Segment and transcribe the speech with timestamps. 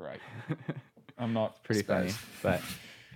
[0.00, 0.20] great.
[1.18, 2.12] I'm not Pretty spazzed.
[2.12, 2.12] funny.
[2.42, 2.62] But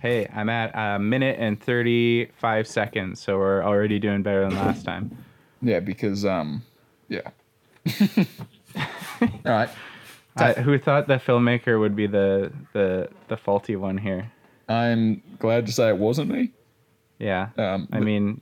[0.01, 4.85] hey, I'm at a minute and 35 seconds, so we're already doing better than last
[4.85, 5.17] time.
[5.61, 6.63] Yeah, because um,
[7.09, 7.29] yeah.
[8.77, 9.69] All right.
[10.37, 14.31] I, who thought the filmmaker would be the, the, the faulty one here?
[14.67, 16.51] I'm glad to say it wasn't me.
[17.19, 17.49] Yeah.
[17.57, 18.41] Um, I mean,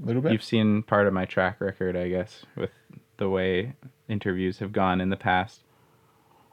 [0.00, 0.32] little bit.
[0.32, 2.70] you've seen part of my track record, I guess, with
[3.18, 3.74] the way
[4.08, 5.62] interviews have gone in the past.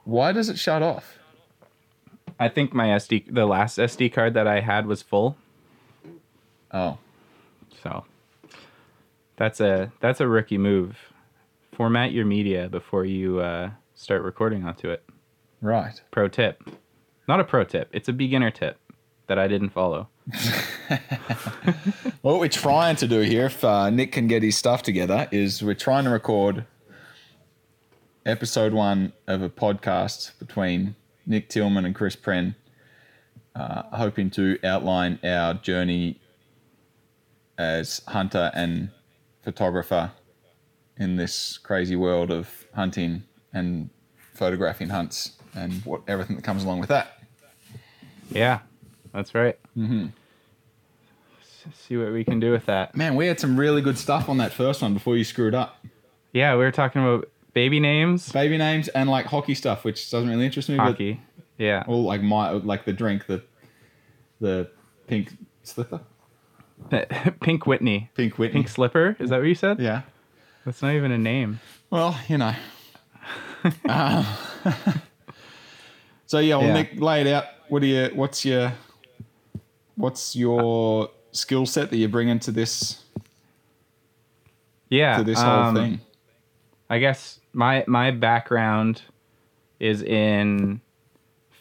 [0.04, 1.18] Why does it shut off?
[2.38, 5.36] I think my SD, the last SD card that I had was full.
[6.72, 6.98] Oh,
[7.82, 8.04] So
[9.36, 10.96] that's a that's a rookie move.
[11.72, 15.04] Format your media before you uh, start recording onto it.
[15.60, 16.00] right.
[16.10, 16.62] Pro tip.
[17.28, 17.88] Not a pro tip.
[17.92, 18.78] It's a beginner tip
[19.26, 20.08] that I didn't follow.
[22.22, 25.62] What we're trying to do here, if uh, Nick can get his stuff together, is
[25.62, 26.64] we're trying to record
[28.24, 32.54] episode one of a podcast between Nick Tillman and Chris Pren,
[33.54, 36.20] uh, hoping to outline our journey
[37.58, 38.90] as hunter and
[39.42, 40.12] photographer
[40.98, 43.90] in this crazy world of hunting and
[44.34, 47.22] photographing hunts and what everything that comes along with that.
[48.30, 48.60] Yeah,
[49.12, 49.58] that's right.
[49.76, 50.06] Mm-hmm.
[51.74, 52.94] See what we can do with that.
[52.94, 55.84] Man, we had some really good stuff on that first one before you screwed up.
[56.32, 60.28] Yeah, we were talking about baby names, baby names and like hockey stuff, which doesn't
[60.28, 60.76] really interest me.
[60.76, 61.20] hockey.
[61.56, 61.80] Yeah.
[61.80, 63.42] But, well, like my like the drink, the
[64.40, 64.70] the
[65.06, 66.00] pink slipper,
[67.40, 68.10] Pink Whitney.
[68.14, 68.60] pink Whitney.
[68.60, 69.16] Pink Slipper?
[69.18, 69.80] Is that what you said?
[69.80, 70.02] yeah.
[70.66, 71.60] That's not even a name.
[71.90, 72.54] Well, you know.
[73.88, 74.36] Uh,
[76.26, 76.72] so yeah, well, Yeah.
[76.74, 77.44] Nick, lay it out.
[77.68, 78.10] What do you?
[78.14, 78.72] What's your?
[79.94, 83.02] What's your skill set that you bring into this
[84.90, 85.16] Yeah.
[85.18, 86.00] to this whole um, thing?
[86.88, 89.02] I guess my my background
[89.80, 90.80] is in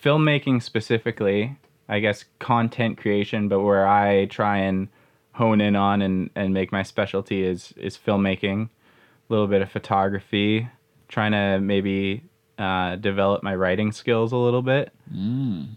[0.04, 1.58] filmmaking specifically.
[1.88, 4.88] I guess content creation, but where I try and
[5.34, 9.72] hone in on and, and make my specialty is is filmmaking, a little bit of
[9.72, 10.68] photography,
[11.08, 12.24] trying to maybe
[12.58, 14.92] uh, develop my writing skills a little bit,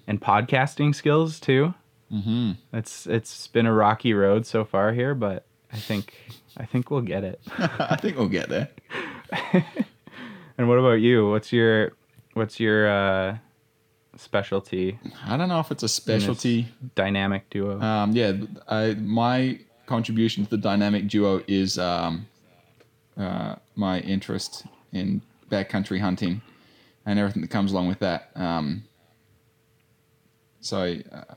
[0.06, 1.74] and podcasting skills too.
[2.12, 2.52] Mm-hmm.
[2.72, 6.14] It's it's been a rocky road so far here, but I think
[6.56, 7.40] I think we'll get it.
[7.58, 8.68] I think we'll get there.
[10.58, 11.30] And what about you?
[11.30, 11.92] What's your
[12.34, 13.38] what's your uh,
[14.16, 16.66] specialty I don't know if it's a specialty.
[16.96, 17.80] dynamic duo?
[17.80, 18.32] Um, yeah,
[18.68, 22.26] I, my contribution to the dynamic duo is um,
[23.16, 26.42] uh, my interest in backcountry hunting
[27.06, 28.30] and everything that comes along with that.
[28.34, 28.84] Um,
[30.60, 31.34] so, uh,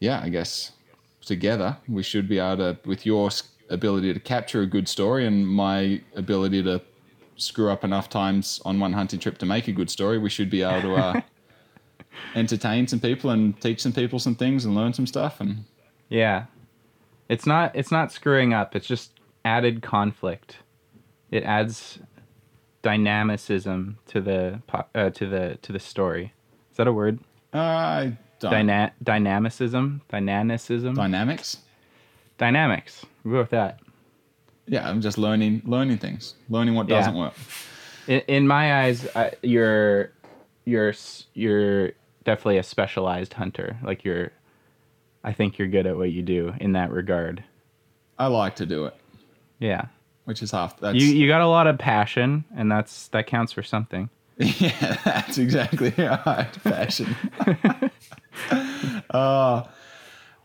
[0.00, 0.72] yeah, I guess
[1.20, 3.30] together we should be able to, with your
[3.68, 6.80] ability to capture a good story and my ability to
[7.36, 10.50] screw up enough times on one hunting trip to make a good story, we should
[10.50, 11.20] be able to uh,
[12.34, 15.40] entertain some people and teach some people some things and learn some stuff.
[15.40, 15.64] And
[16.08, 16.46] yeah,
[17.28, 18.74] it's not it's not screwing up.
[18.74, 19.12] It's just
[19.44, 20.58] added conflict.
[21.30, 21.98] It adds
[22.82, 24.62] dynamicism to the
[24.94, 26.32] uh, to the to the story.
[26.70, 27.20] Is that a word?
[27.52, 28.52] I don't.
[28.52, 31.58] Dyna- dynamicism, dynamicism, Dynamics.
[32.38, 33.04] Dynamics.
[33.24, 33.80] Go with that.
[34.66, 36.96] Yeah, I'm just learning, learning things, learning what Yeah.
[36.98, 37.34] doesn't work.
[38.08, 39.06] In, in my eyes,
[39.42, 40.10] you're
[40.64, 40.92] you're
[41.34, 41.92] you're
[42.24, 43.76] definitely a specialized hunter.
[43.82, 44.32] Like you're,
[45.22, 47.44] I think you're good at what you do in that regard.
[48.18, 48.94] I like to do it,
[49.60, 49.86] Yeah,
[50.24, 50.78] which is half.
[50.80, 54.08] That's you you got a lot of passion, and that's that counts for something.
[54.38, 56.48] yeah, that's exactly right.
[56.62, 57.14] Fashion.
[59.10, 59.64] uh,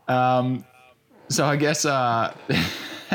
[0.08, 0.64] um,
[1.32, 2.34] so I guess uh,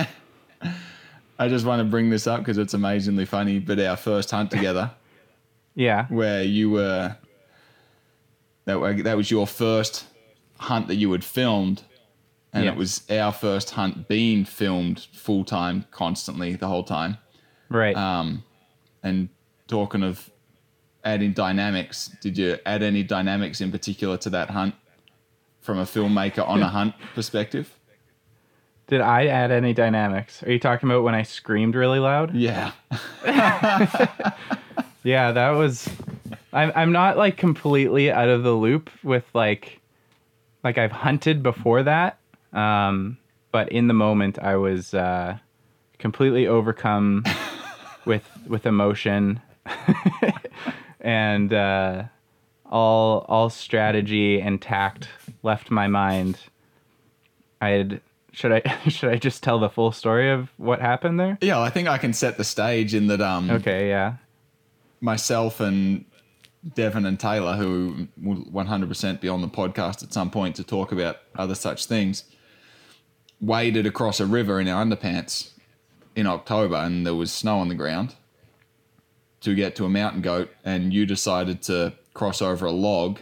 [1.39, 3.59] I just want to bring this up because it's amazingly funny.
[3.59, 4.91] But our first hunt together,
[5.75, 7.15] Yeah, where you were,
[8.65, 10.05] that that was your first
[10.59, 11.83] hunt that you had filmed,
[12.53, 17.17] and it was our first hunt being filmed full time, constantly the whole time.
[17.69, 17.95] right.
[17.95, 18.43] Um,
[19.03, 19.29] and
[19.67, 20.29] talking of
[21.03, 24.73] adding dynamics, did you add any dynamics in particular to that hunt
[25.61, 27.76] from a filmmaker on a hunt perspective?
[28.87, 30.41] Did I add any dynamics?
[30.43, 32.33] Are you talking about when I screamed really loud?
[32.33, 32.71] Yeah.
[35.07, 35.89] Yeah, that was.
[36.51, 39.79] I'm I'm not like completely out of the loop with like,
[40.65, 42.19] like I've hunted before that,
[42.51, 43.17] um,
[43.53, 45.37] but in the moment I was uh,
[45.97, 47.23] completely overcome
[48.05, 49.39] with with emotion,
[50.99, 52.03] and uh,
[52.69, 55.07] all all strategy and tact
[55.41, 56.37] left my mind.
[57.61, 58.01] I had
[58.37, 61.37] should I should I just tell the full story of what happened there?
[61.41, 64.17] Yeah, I think I can set the stage in that um Okay, yeah.
[65.01, 66.05] myself and
[66.75, 70.91] Devon and Taylor, who will 100% be on the podcast at some point to talk
[70.91, 72.25] about other such things,
[73.39, 75.51] waded across a river in our underpants
[76.15, 78.15] in October and there was snow on the ground
[79.41, 83.19] to get to a mountain goat, and you decided to cross over a log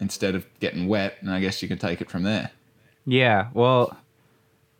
[0.00, 2.50] instead of getting wet, and I guess you can take it from there.
[3.08, 3.96] Yeah, well,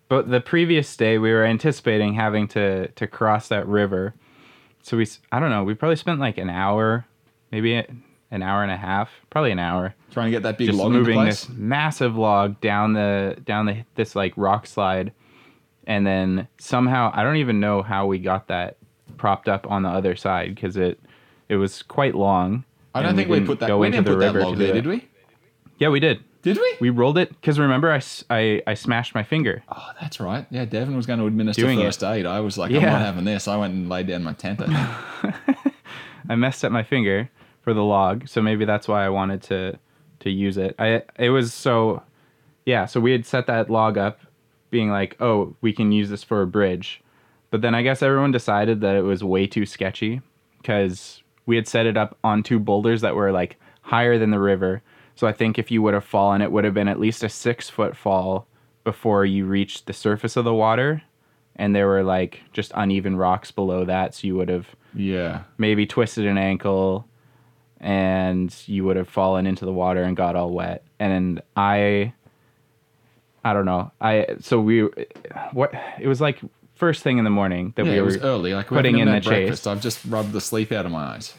[0.08, 4.14] but the previous day we were anticipating having to to cross that river,
[4.82, 7.06] so we I don't know we probably spent like an hour,
[7.50, 10.78] maybe an hour and a half, probably an hour, Trying to get that big just
[10.78, 15.10] log moving this massive log down the down the this like rock slide,
[15.86, 18.76] and then somehow I don't even know how we got that
[19.16, 21.00] propped up on the other side because it
[21.48, 22.64] it was quite long.
[22.94, 23.78] I don't think we, put that.
[23.78, 25.08] We into didn't the put that log there, did we?
[25.78, 26.22] Yeah, we did.
[26.42, 26.76] Did we?
[26.80, 27.90] We rolled it because remember
[28.30, 29.62] I I smashed my finger.
[29.68, 30.46] Oh, that's right.
[30.50, 31.84] Yeah, Devon was going to administer Doing it.
[31.84, 32.26] first aid.
[32.26, 33.48] I was like, I'm not having this.
[33.48, 34.60] I went and laid down my tent.
[34.62, 35.34] I.
[36.28, 37.30] I messed up my finger
[37.62, 39.78] for the log, so maybe that's why I wanted to
[40.20, 40.74] to use it.
[40.78, 42.02] I it was so
[42.66, 44.20] yeah, so we had set that log up
[44.70, 47.02] being like, "Oh, we can use this for a bridge."
[47.50, 50.20] But then I guess everyone decided that it was way too sketchy
[50.62, 54.38] cuz we had set it up on two boulders that were like higher than the
[54.38, 54.82] river.
[55.18, 57.28] So I think if you would have fallen, it would have been at least a
[57.28, 58.46] 6 foot fall
[58.84, 61.02] before you reached the surface of the water.
[61.56, 65.42] And there were like just uneven rocks below that, so you would have yeah.
[65.58, 67.08] maybe twisted an ankle
[67.80, 72.12] and you would have fallen into the water and got all wet and i
[73.44, 74.80] i don't know i so we
[75.52, 76.40] what it was like
[76.74, 78.54] first thing in the morning that Yeah, we it were early.
[78.54, 79.66] Like putting in the had chase breakfast.
[79.66, 81.34] I've just rubbed the sleep out of my eyes.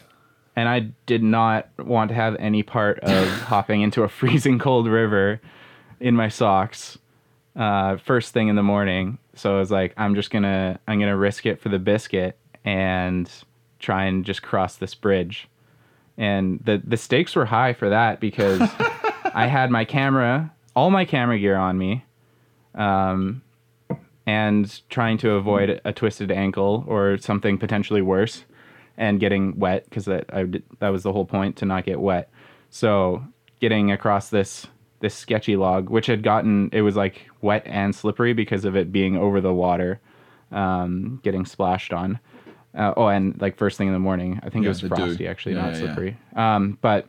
[0.59, 4.87] And i did not want to have any part of hopping into a freezing cold
[4.87, 5.41] river
[5.99, 6.97] in my socks
[7.55, 9.17] uh, first thing in the morning.
[9.35, 13.29] So i was like i'm just gonna i'm gonna risk it for the biscuit and
[13.79, 15.47] try and just cross this bridge.
[16.17, 18.61] And the the stakes were high for that because
[19.33, 22.05] I had my camera, all my camera gear on me,
[22.75, 23.41] um,
[24.25, 28.43] and trying to avoid a twisted ankle or something potentially worse,
[28.99, 31.99] and getting wet because that I did, that was the whole point to not get
[31.99, 32.29] wet.
[32.69, 33.23] So
[33.59, 34.67] getting across this
[34.99, 38.91] this sketchy log, which had gotten it was like wet and slippery because of it
[38.91, 39.99] being over the water,
[40.51, 42.19] um, getting splashed on.
[42.77, 44.89] Uh, oh, and like first thing in the morning, I think Yeah, it was dew.
[44.89, 45.79] frosty actually, Yeah, not yeah.
[45.79, 46.17] slippery.
[46.35, 47.07] Um, but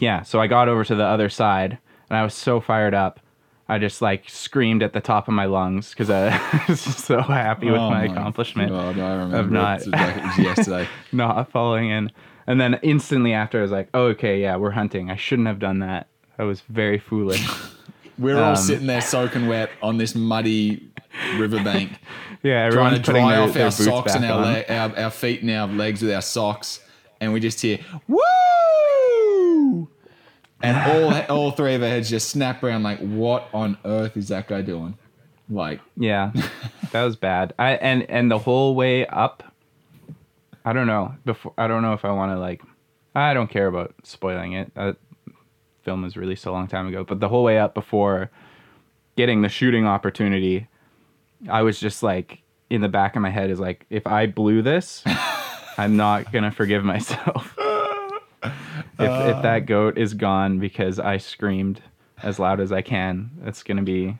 [0.00, 1.78] yeah, so I got over to the other side,
[2.10, 3.20] and I was so fired up.
[3.68, 7.66] I just like screamed at the top of my lungs because I was so happy
[7.70, 10.88] with Oh my, accomplishment God, I remember not- it like yesterday.
[11.12, 12.10] not falling in.
[12.46, 15.10] And then instantly after, I was like, oh, okay, yeah, we're hunting.
[15.10, 16.06] I shouldn't have done that.
[16.38, 17.44] I was very foolish.
[18.18, 20.88] We're all Um, sitting there soaking wet on this muddy
[21.36, 21.92] riverbank,
[22.42, 25.42] Yeah, trying to dry their, off their our socks and our, le- our our feet
[25.42, 26.80] and our legs with our socks,
[27.20, 27.78] and we just hear
[28.08, 28.16] woo,
[30.62, 30.76] and
[31.30, 34.48] all all three of our heads just snap around like, what on earth is that
[34.48, 34.96] guy doing?
[35.48, 36.32] Like, Yeah,
[36.92, 37.54] that was bad.
[37.58, 39.42] I and and the whole way up,
[40.64, 41.14] I don't know.
[41.24, 42.62] Before I don't know if I want to like,
[43.14, 44.74] I don't care about spoiling it.
[44.74, 44.96] That
[45.84, 48.30] film was released a long time ago, but the whole way up before
[49.16, 50.66] getting the shooting opportunity,
[51.48, 54.62] I was just like in the back of my head is like, if I blew
[54.62, 55.04] this,
[55.78, 57.56] I'm not gonna forgive myself.
[58.42, 58.52] If
[58.98, 61.80] if that goat is gone because I screamed
[62.22, 64.18] as loud as I can, it's gonna be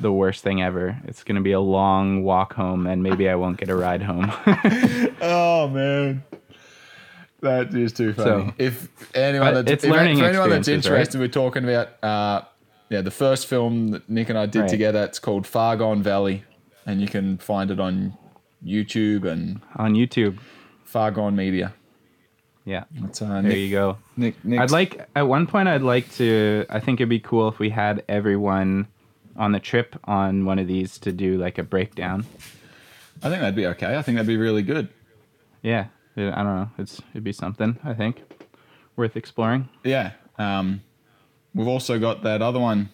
[0.00, 1.00] the worst thing ever.
[1.04, 4.30] It's gonna be a long walk home, and maybe I won't get a ride home.
[5.20, 6.22] oh man.
[7.40, 8.30] That is too funny.
[8.48, 10.96] So- if anyone, that's, it's if, learning for anyone that's experiences, right?
[11.00, 12.42] interested, we're talking about uh,
[12.88, 14.68] yeah the first film that Nick and I did Right.
[14.70, 15.04] together.
[15.04, 16.44] It's called Far Gone Valley,
[16.86, 18.16] and you can find it on
[18.64, 20.38] YouTube and on YouTube.
[20.84, 21.74] Far Gone Media.
[22.66, 23.98] Yeah, It's uh, there Nick, you go.
[24.16, 25.68] Nick, Nick's- I'd like at one point.
[25.68, 26.64] I'd like to.
[26.70, 28.88] I think it'd be cool if we had everyone
[29.36, 32.24] on the trip on one of these to do like a breakdown.
[33.22, 33.96] I think that'd be okay.
[33.98, 34.88] I think that'd be really good.
[35.62, 36.70] Yeah, I don't know.
[36.78, 37.78] It's it'd be something.
[37.84, 38.22] I think
[38.96, 39.68] worth exploring.
[39.82, 40.12] Yeah.
[40.38, 40.82] Um,
[41.54, 42.88] we've also got that other one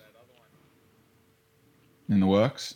[2.08, 2.74] in the works.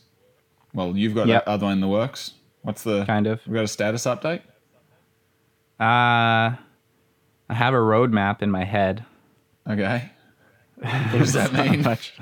[0.73, 1.45] Well, you've got Yep.
[1.45, 2.35] that other one in the works.
[2.63, 3.05] What's the?
[3.05, 3.45] Kind of.
[3.49, 4.43] We got a status update.
[5.81, 6.57] Uh,
[7.55, 9.05] I have a roadmap in my head.
[9.69, 10.11] Okay.
[10.83, 11.83] What does that mean?
[11.83, 12.13] much.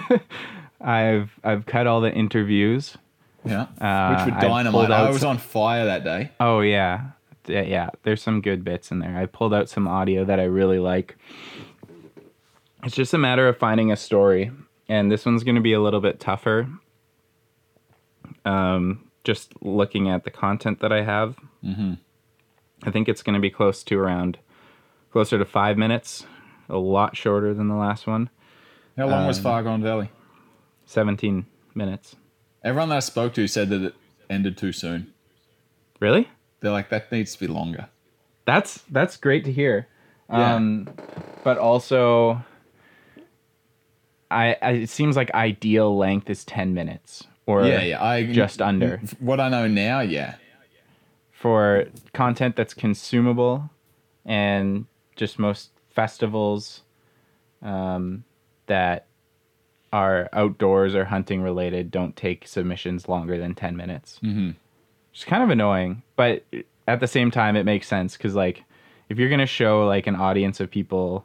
[0.80, 2.96] I've I've cut all the interviews.
[3.44, 3.66] Yeah.
[3.78, 4.90] Uh, Which were dynamite.
[4.90, 6.30] I out was on fire that day.
[6.40, 7.10] Oh yeah.
[7.46, 7.90] yeah, yeah.
[8.02, 9.14] There's some good bits in there.
[9.16, 11.16] I pulled out some audio that I really like.
[12.82, 14.50] It's just a matter of finding a story,
[14.88, 16.66] and this one's going to be a little bit tougher.
[18.46, 21.36] Um, just looking at the content that I have.
[21.62, 21.98] Mhm.
[22.84, 24.38] I think it's going to be close to around
[25.10, 26.26] closer to five minutes,
[26.68, 28.30] a lot shorter than the last one.
[28.96, 30.10] How long was Um, Far Gone Valley?
[30.86, 32.16] 17 minutes.
[32.64, 33.94] Everyone that I spoke to said that it
[34.30, 35.12] ended too soon.
[36.00, 36.28] Really?
[36.60, 37.88] They're like, that needs to be longer.
[38.44, 39.88] That's that's great to hear.
[40.30, 40.54] Yeah.
[40.54, 40.88] Um,
[41.44, 42.44] but also,
[44.30, 48.04] I, I it seems like ideal length is 10 minutes or yeah, yeah.
[48.04, 49.00] I just under.
[49.20, 50.36] What I know now, yeah.
[51.30, 53.70] for content that's consumable
[54.24, 54.86] and
[55.16, 56.82] just most festivals
[57.62, 58.22] um,
[58.66, 59.06] that
[59.92, 64.50] are outdoors or hunting related don't take submissions longer than 10 minutes Mm-hmm.
[65.14, 66.44] is kind of annoying but
[66.86, 68.62] at the same time it makes sense because like
[69.08, 71.24] if you're going to show like an audience of people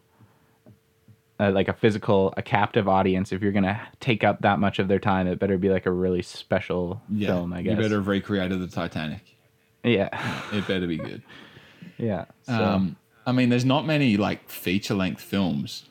[1.39, 4.77] uh, like a physical a captive audience if you're going to take up that much
[4.79, 7.27] of their time it better be like a really special Yeah.
[7.29, 9.35] film i guess You better have recreated the Titanic.
[9.83, 10.09] yeah
[10.53, 11.21] It better be good.
[11.97, 12.63] yeah so.
[12.63, 15.85] Um, I mean, there's not many like feature length films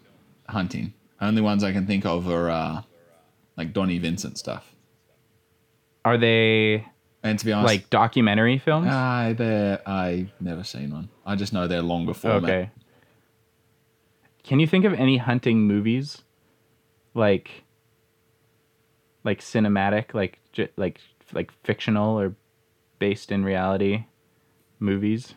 [0.48, 0.94] hunting.
[1.20, 2.82] Only ones I can think of are uh,
[3.56, 4.74] like Donnie Vincent stuff.
[6.04, 6.86] Are they
[7.22, 8.88] And to be honest, like documentary films?
[8.88, 11.08] I they're I've never seen one.
[11.26, 12.44] I just know they're longer format.
[12.44, 12.70] okay.
[14.42, 16.22] Can you think of any hunting movies,
[17.14, 17.64] like,
[19.22, 20.38] like cinematic, like
[20.76, 20.98] like
[21.32, 22.34] like fictional or
[22.98, 24.06] based in reality
[24.78, 25.34] movies?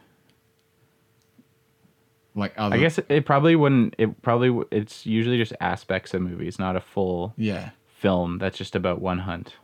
[2.36, 3.94] Like other, I guess it, it probably wouldn't.
[3.98, 8.58] It probably w- it's usually just aspects of movies, not a full Yeah, film that's
[8.58, 9.56] just about one hunt.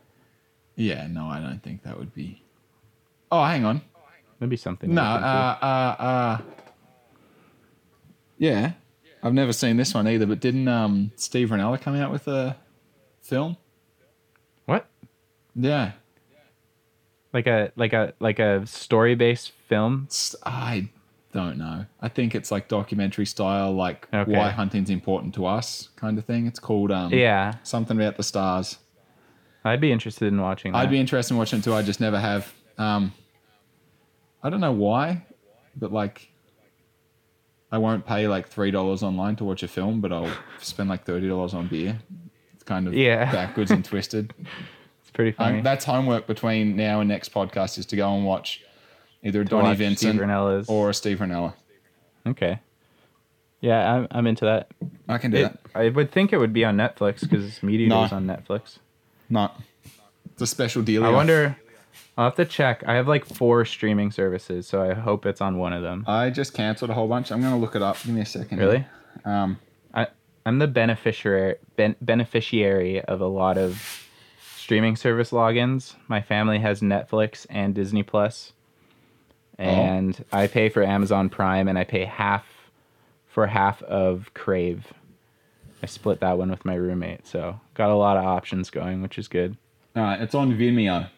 [0.76, 1.06] yeah.
[1.08, 2.42] No, I don't think that would be.
[3.32, 3.82] Oh, hang on.
[4.38, 4.94] Maybe something.
[4.94, 6.38] No, uh, uh, uh.
[8.38, 8.72] Yeah,
[9.22, 10.26] I've never seen this one either.
[10.26, 12.56] But didn't um Steve Rinella come out with a
[13.20, 13.56] film?
[14.66, 14.86] what?
[15.54, 15.92] Yeah,
[17.32, 20.08] Like a like a like a story based film?
[20.46, 20.88] I
[21.32, 21.86] don't know.
[22.00, 24.32] I think it's like documentary style, like Okay.
[24.36, 26.46] why hunting's important to us, kind of thing.
[26.46, 28.78] It's called um Yeah, something about the stars.
[29.64, 30.72] I'd be interested in watching.
[30.72, 30.78] That.
[30.78, 31.74] I'd be interested in watching it too.
[31.74, 32.52] I just never have.
[32.78, 33.12] Um,
[34.42, 35.26] I don't know why,
[35.76, 36.30] but like,
[37.70, 41.04] I won't pay like three dollars online to watch a film, but I'll spend like
[41.04, 41.98] thirty dollars on beer.
[42.54, 43.30] It's kind of Yeah.
[43.32, 44.32] backwards and twisted.
[45.02, 45.58] It's pretty funny.
[45.58, 48.62] Um, that's homework between now and next podcast is to go and watch
[49.22, 51.54] either Donnie Vincent Steve or Steve Rinella.
[52.26, 52.60] okay.
[53.62, 54.70] Yeah, I'm I'm into that.
[55.08, 55.58] I can do It, that.
[55.74, 58.00] I would think it would be on Netflix because Meat No.
[58.00, 58.78] Eater's on Netflix.
[59.28, 59.60] Not.
[60.32, 61.04] it's a special deal.
[61.04, 61.56] I wonder.
[62.16, 62.82] I'll have to check.
[62.86, 66.04] I have like four streaming services, so I hope it's on one of them.
[66.08, 67.30] I just cancelled a whole bunch.
[67.30, 68.02] I'm gonna look it up.
[68.02, 68.58] Give me a second.
[68.58, 68.86] Really?
[69.26, 69.58] Um,
[69.92, 70.06] I
[70.46, 74.06] I'm the beneficiary ben, beneficiary of a lot of
[74.56, 75.94] streaming service logins.
[76.08, 78.52] My family has Netflix and Disney Plus,
[79.60, 82.44] and I pay for Amazon Prime, and I pay half
[83.28, 84.92] for half of Crave.
[85.82, 89.18] I split that one with my roommate, so got a lot of options going, which
[89.18, 89.56] is good.
[89.96, 91.08] all right, it's on Vimeo.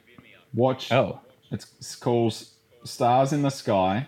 [0.55, 0.93] Watch.
[0.93, 1.21] Oh,
[1.51, 2.35] It's, it's called
[2.85, 4.07] Stars in the Sky,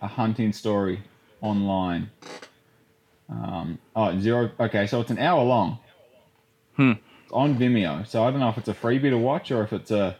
[0.00, 1.02] a hunting story
[1.40, 2.10] online.
[3.28, 4.50] Um, oh, zero.
[4.58, 5.78] Okay, so it's an hour long.
[6.76, 6.92] Hmm.
[7.24, 8.06] It's on Vimeo.
[8.06, 10.16] So I don't know if it's a freebie to watch or if it's a.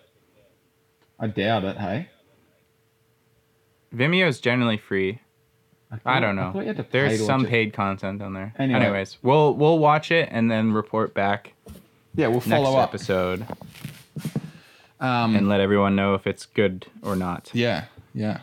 [1.18, 1.76] I doubt it.
[1.78, 2.08] Hey.
[3.94, 5.20] Vimeo is generally free.
[6.04, 6.52] I don't know.
[6.52, 8.52] thought you had to pay There's some paid content on there.
[8.58, 8.80] Anyway.
[8.80, 11.54] Anyways, we'll we'll watch it and then report back
[12.14, 12.88] Yeah, we'll next follow up.
[12.90, 13.46] episode
[14.98, 17.50] Um, and let everyone know if it's good or not.
[17.52, 18.40] Yeah, yeah.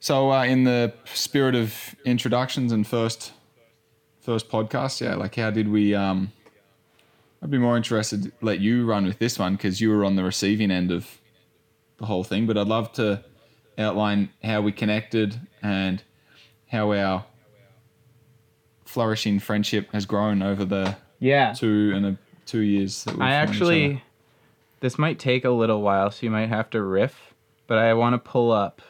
[0.00, 3.32] So, uh, in the spirit of introductions and first
[4.20, 5.94] first podcast, yeah, like how did we?
[5.94, 6.32] Um,
[7.42, 10.16] I'd be more interested to let you run with this one because you were on
[10.16, 11.20] the receiving end of
[11.98, 12.46] the whole thing.
[12.46, 13.22] But I'd love to
[13.78, 16.02] outline how we connected and
[16.70, 17.24] how our
[18.84, 21.52] flourishing friendship has grown over the Yeah.
[21.52, 23.04] two and a two years.
[23.04, 23.52] That we've I known each other.
[23.52, 24.02] actually
[24.80, 27.34] this might take a little while, so you might have to riff,
[27.66, 28.82] but I want to pull up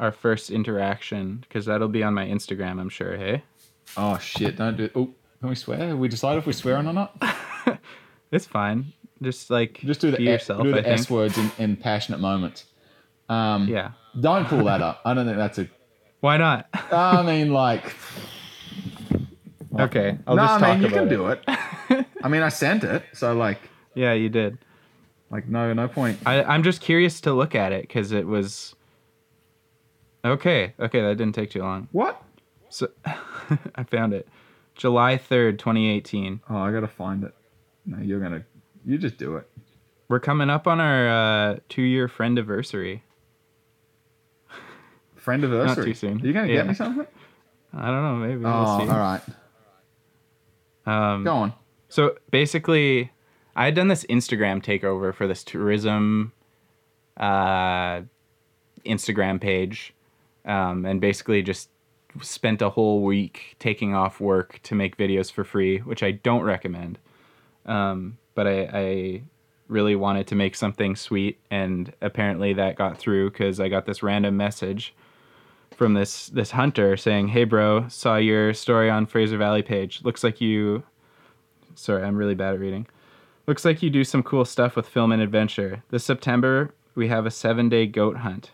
[0.00, 3.44] our first interaction because that'll be on my Instagram, I'm sure, hey?
[3.96, 4.56] Oh shit!
[4.56, 4.90] Don't do.
[4.94, 5.10] Oh,
[5.40, 5.96] can we swear?
[5.96, 7.22] We decide if we're swearing or not?
[8.32, 8.92] It's fine.
[9.20, 12.64] Just like Just do the be yourself, do the S words in, in passionate moments.
[13.28, 13.90] Um, Yeah.
[14.18, 15.00] Don't pull that up.
[15.04, 15.68] I don't think that's a.
[16.20, 16.68] Why not?
[16.92, 17.94] I mean, like.
[19.78, 20.18] okay.
[20.26, 21.10] I'll no, just I talk mean you can it.
[21.10, 22.06] do it.
[22.22, 23.58] I mean, I sent it, so like,
[23.94, 24.58] Yeah, you did.
[25.30, 26.18] like no, no point.
[26.26, 28.74] I, I'm just curious to look at it because it was.
[30.24, 31.88] Okay, okay, that didn't take too long.
[31.92, 32.22] What?
[32.68, 32.88] So
[33.74, 34.28] I found it.
[34.74, 36.40] July 3rd, 2018.
[36.50, 37.34] Oh, I gotta find it.
[37.86, 38.44] No, you're gonna.
[38.84, 39.48] You just do it.
[40.08, 41.08] We're coming up on our
[41.52, 43.02] uh, two year friend anniversary.
[45.20, 45.84] Friend anniversary.
[45.86, 46.20] too soon.
[46.22, 46.60] Are you going to Yeah.
[46.60, 47.06] get me something?
[47.74, 48.16] I don't know.
[48.26, 48.92] Maybe Oh, we'll see.
[48.92, 49.22] all right.
[50.86, 51.52] Um, Go on.
[51.88, 53.12] So basically,
[53.54, 56.32] I had done this Instagram takeover for this tourism
[57.16, 58.02] uh,
[58.86, 59.92] Instagram page,
[60.46, 61.68] um, and basically just
[62.22, 66.42] spent a whole week taking off work to make videos for free, which I don't
[66.42, 66.98] recommend.
[67.66, 69.22] Um, but I, I
[69.68, 74.02] really wanted to make something sweet, and apparently that got through because I got this
[74.02, 74.94] random message
[75.74, 80.00] from this this hunter saying, "Hey, bro, saw your story on Fraser Valley page.
[80.02, 80.82] Looks like you."
[81.74, 82.86] Sorry, I'm really bad at reading.
[83.46, 85.82] Looks like you do some cool stuff with film and adventure.
[85.90, 88.50] This September, we have a seven day goat hunt.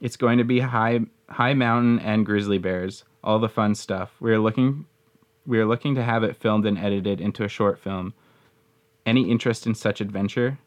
[0.00, 4.14] It's going to be high high mountain and grizzly bears, all the fun stuff.
[4.20, 4.86] We are looking
[5.46, 8.14] we are looking to have it filmed and edited into a short film.
[9.04, 10.58] Any interest in such adventure?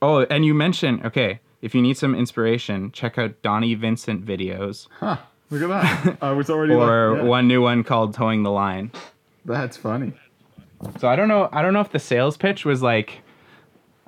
[0.00, 4.86] Oh, and you mentioned okay, if you need some inspiration, check out Donnie Vincent videos
[5.00, 5.16] Huh.
[5.50, 5.68] Look at
[6.04, 6.22] that.
[6.22, 7.28] Uh, I was already or like, yeah.
[7.28, 8.90] one new one called Towing the Line.
[9.44, 10.12] That's funny.
[10.98, 11.48] So I don't know.
[11.52, 13.20] I don't know if the sales pitch was like,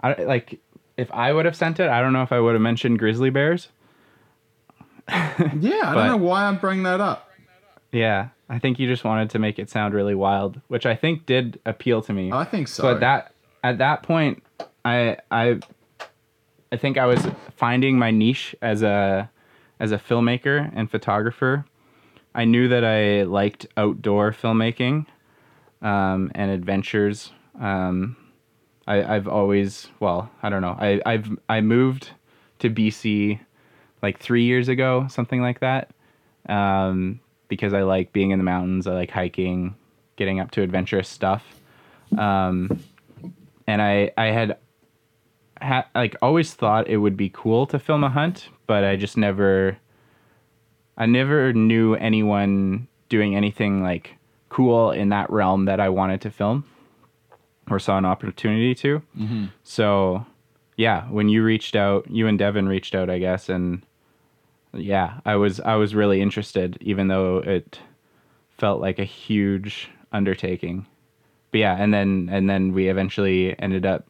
[0.03, 0.59] I like
[0.97, 1.89] if I would have sent it.
[1.89, 3.69] I don't know if I would have mentioned grizzly bears.
[5.09, 7.31] Yeah, I But- don't know why I'm bringing that up.
[7.93, 11.25] Yeah, I think you just wanted to make it sound really wild, which I think
[11.27, 12.33] did appeal to me.
[12.33, 12.83] I think so.
[12.83, 13.33] so at that
[13.63, 14.43] at that point,
[14.85, 15.61] I I
[16.73, 19.31] I think I was finding my niche as a
[19.79, 21.65] as a filmmaker and photographer.
[22.35, 25.07] I knew that I liked outdoor filmmaking
[25.83, 27.33] um, and adventures.
[27.61, 28.17] Um,
[28.87, 30.77] I, I've always well, I don't know.
[30.79, 32.11] I I've I moved
[32.59, 33.41] to BC
[34.03, 35.91] like three years ago, something like that,
[36.49, 38.87] um, because I like being in the mountains.
[38.87, 39.75] I like hiking,
[40.17, 41.61] getting up to adventurous stuff,
[42.19, 42.83] um,
[43.67, 44.59] and I I had
[45.61, 49.17] ha- like always thought it would be cool to film a hunt, but I just
[49.17, 49.79] never
[50.97, 54.17] I never knew anyone doing anything like
[54.49, 56.65] cool in that realm that I wanted to film
[57.71, 59.03] or saw an opportunity to.
[59.19, 59.45] Mm-hmm.
[59.65, 60.25] So,
[60.77, 63.83] yeah, when you reached out, you and Devin reached out, I guess, and
[64.73, 67.81] yeah, I was I was really interested, even though it
[68.59, 70.87] felt like a huge undertaking.
[71.51, 74.09] But yeah, and then and then we eventually ended up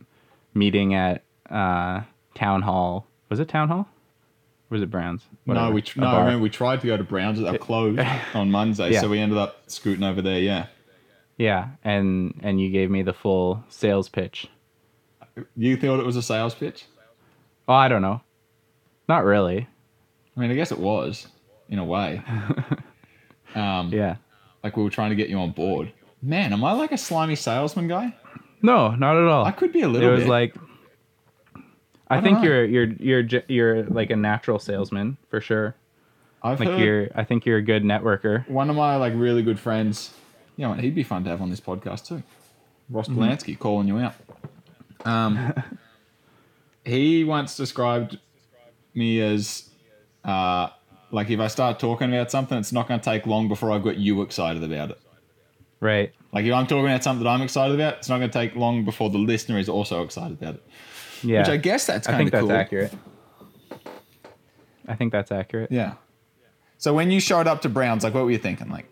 [0.55, 2.03] meeting at uh,
[2.35, 3.07] town hall.
[3.29, 3.89] Was it town hall?
[4.71, 5.23] Or was it Browns?
[5.47, 6.07] No, we tr- no.
[6.09, 8.01] I remember we tried to go to Browns, that closed
[8.35, 9.01] on Monday, Yeah.
[9.01, 10.41] so we ended up scooting over there.
[10.41, 10.67] Yeah,
[11.37, 14.49] Yeah, and and you gave me the full sales pitch.
[15.57, 16.87] you thought it was a sales pitch?
[17.69, 18.21] Oh, I don't know.
[19.09, 19.69] Not really.
[20.37, 21.29] I mean, I guess it was
[21.69, 22.23] in a way.
[23.55, 24.17] um, Yeah.
[24.65, 25.93] like we were trying to get you on board.
[26.23, 28.15] Man, am I like a slimy salesman guy?
[28.63, 29.45] No, not at all.
[29.45, 30.09] I could be a little.
[30.09, 30.29] it was bit.
[30.31, 30.55] like
[32.09, 32.45] I, don't think know.
[32.45, 35.75] you're you're you're you're like a natural salesman for sure.
[36.43, 38.49] I've Like you're I think you're a good networker.
[38.49, 40.13] one of my like really good friends.
[40.57, 42.23] You know, he'd be fun to have on this podcast too.
[42.89, 43.21] Ross Mm-hmm.
[43.23, 44.15] Polanski calling you out.
[45.05, 45.53] Um,
[46.85, 48.19] he once described
[48.95, 49.69] me as
[50.25, 50.69] uh,
[51.11, 53.83] like if I start talking about something, it's not going to take long before I've
[53.83, 55.01] got you excited about it.
[55.81, 56.13] Right.
[56.33, 58.57] Like if I'm talking about something that I'm excited about, it's not going to take
[58.57, 60.63] long before the listener is also excited about it.
[61.23, 61.41] Yeah.
[61.41, 62.51] Which I guess that's kind of cool.
[62.53, 62.81] I think that's cool.
[62.81, 62.93] accurate.
[64.89, 65.73] I think that's accurate.
[65.73, 65.95] Yeah.
[66.79, 68.69] So when you showed up to Browns, like what were you thinking?
[68.69, 68.87] Like,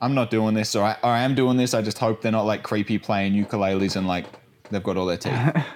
[0.00, 1.72] I'm not doing this, or I, or I am doing this.
[1.74, 4.26] I just hope they're not like creepy playing ukuleles and like
[4.70, 5.34] they've got all their teeth.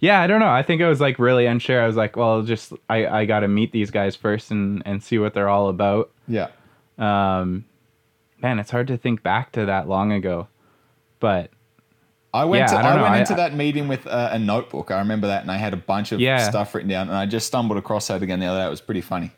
[0.00, 0.48] Yeah, I don't know.
[0.48, 1.82] I think I was like really unsure.
[1.82, 5.02] I was like, well, just I I got to meet these guys first and and
[5.02, 6.12] see what they're all about.
[6.28, 6.50] yeah.
[6.98, 7.64] Um
[8.40, 10.46] man, it's hard to think back to that long ago.
[11.18, 11.50] But
[12.34, 14.90] I went Yeah, to I I, went I- into that meeting with a, a notebook.
[14.90, 16.48] I remember that, and I had a bunch of Yeah.
[16.48, 18.66] stuff written down, and I just stumbled across that again the other day.
[18.66, 19.30] It was pretty funny.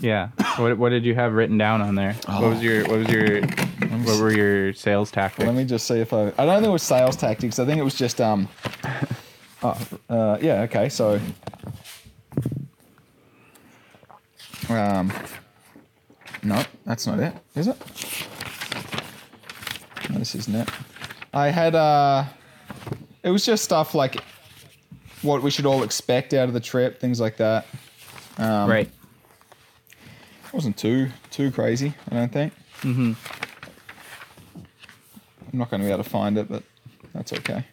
[0.00, 2.14] yeah, what what did you have written down on there?
[2.26, 5.46] What was your what was your what were your sales tactics?
[5.46, 6.32] Let me just see if I.
[6.38, 7.58] I don't think it was sales tactics.
[7.58, 8.48] I think it was just um.
[9.62, 9.76] Oh,
[10.08, 10.62] uh, yeah.
[10.62, 10.88] Okay.
[10.88, 11.20] So.
[14.68, 15.12] Um.
[16.42, 17.32] No, that's not it.
[17.56, 17.76] Is it?
[20.10, 20.68] No, this isn't it.
[21.38, 22.24] I had uh.
[23.22, 24.22] It was just stuff like
[25.22, 27.66] what we should all expect out of the trip, things like that.
[28.38, 28.88] Um, right.
[30.46, 31.94] It wasn't too too crazy.
[32.10, 32.52] I don't think.
[32.82, 33.12] Mm-hmm.
[35.52, 36.62] I'm not going to be able to find it, but
[37.12, 37.64] that's okay.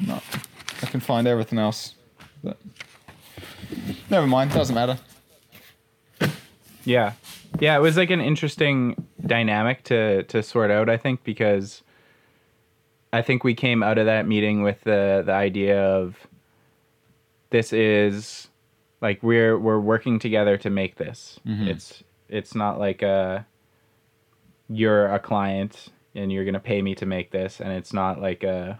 [0.00, 0.20] No,
[0.82, 1.94] I can find everything else,
[2.42, 2.58] but
[4.10, 4.52] never mind.
[4.52, 4.98] Doesn't matter.
[6.84, 7.12] Yeah.
[7.58, 11.82] Yeah, it was like an interesting dynamic to to sort out, I think, because
[13.12, 16.26] I think we came out of that meeting with the the idea of
[17.50, 18.48] this is
[19.00, 21.38] like we're we're working together to make this.
[21.46, 21.68] Mhm.
[21.68, 23.46] It's it's not like a
[24.68, 28.42] you're a client and you're gonna pay me to make this, and it's not like
[28.42, 28.78] a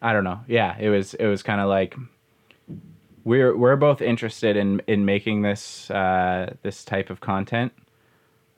[0.00, 0.40] I don't know.
[0.46, 1.96] Yeah, it was it was kind of like
[3.24, 7.72] we're we're both interested in in making this uh, this type of content.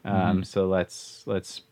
[0.05, 1.63] Um, So let's let's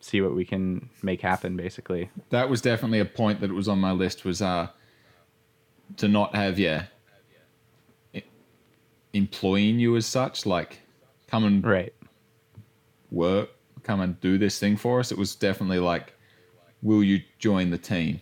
[0.00, 1.56] see what we can make happen.
[1.56, 4.68] Basically, that was definitely a point that was on my list was uh
[5.96, 6.86] to not have yeah
[9.12, 10.80] employing you as such like
[11.26, 11.94] come and right?
[13.10, 13.50] work
[13.82, 16.12] come and do this thing for us it was definitely like
[16.82, 18.20] will you join the team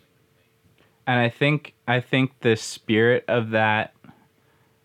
[1.06, 3.92] and I think I think the spirit of that,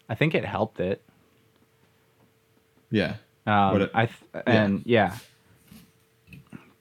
[0.09, 1.01] I think it helped it.
[2.91, 5.15] yeah Um, What it- I th- and yeah.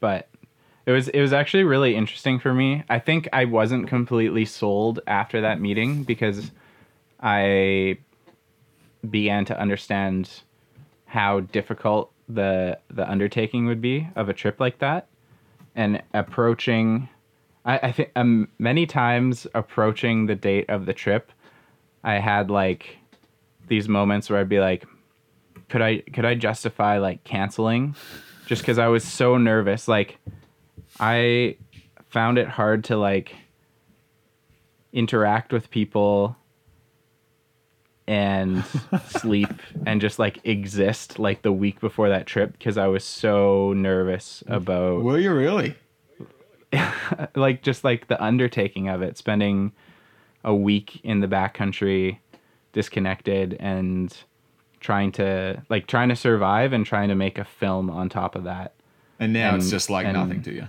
[0.00, 0.28] but
[0.86, 2.82] it was it was actually really interesting for me.
[2.88, 6.50] I think I wasn't completely sold after that meeting because
[7.20, 7.98] I
[9.08, 10.42] began to understand
[11.06, 15.08] how difficult the the undertaking would be of a trip like that
[15.74, 17.08] and approaching
[17.64, 21.30] I, I think um, many times approaching the date of the trip,
[22.02, 22.96] I had like
[23.68, 24.86] these moments where I'd be like,
[25.68, 27.94] could I could I justify like canceling,
[28.46, 29.88] just because I was so nervous.
[29.88, 30.18] Like,
[31.00, 31.56] I
[32.08, 33.34] found it hard to like
[34.92, 36.36] interact with people
[38.06, 38.64] and
[39.06, 39.50] sleep
[39.84, 44.42] and just like exist like the week before that trip because I was so nervous
[44.46, 45.76] about were you really
[47.34, 49.72] like just like the undertaking of it, spending
[50.44, 52.18] a week in the backcountry,
[52.72, 54.16] disconnected and
[54.80, 58.44] trying to like trying to survive and trying to make a film on top of
[58.44, 58.74] that.
[59.18, 60.68] and now it's just like nothing to you.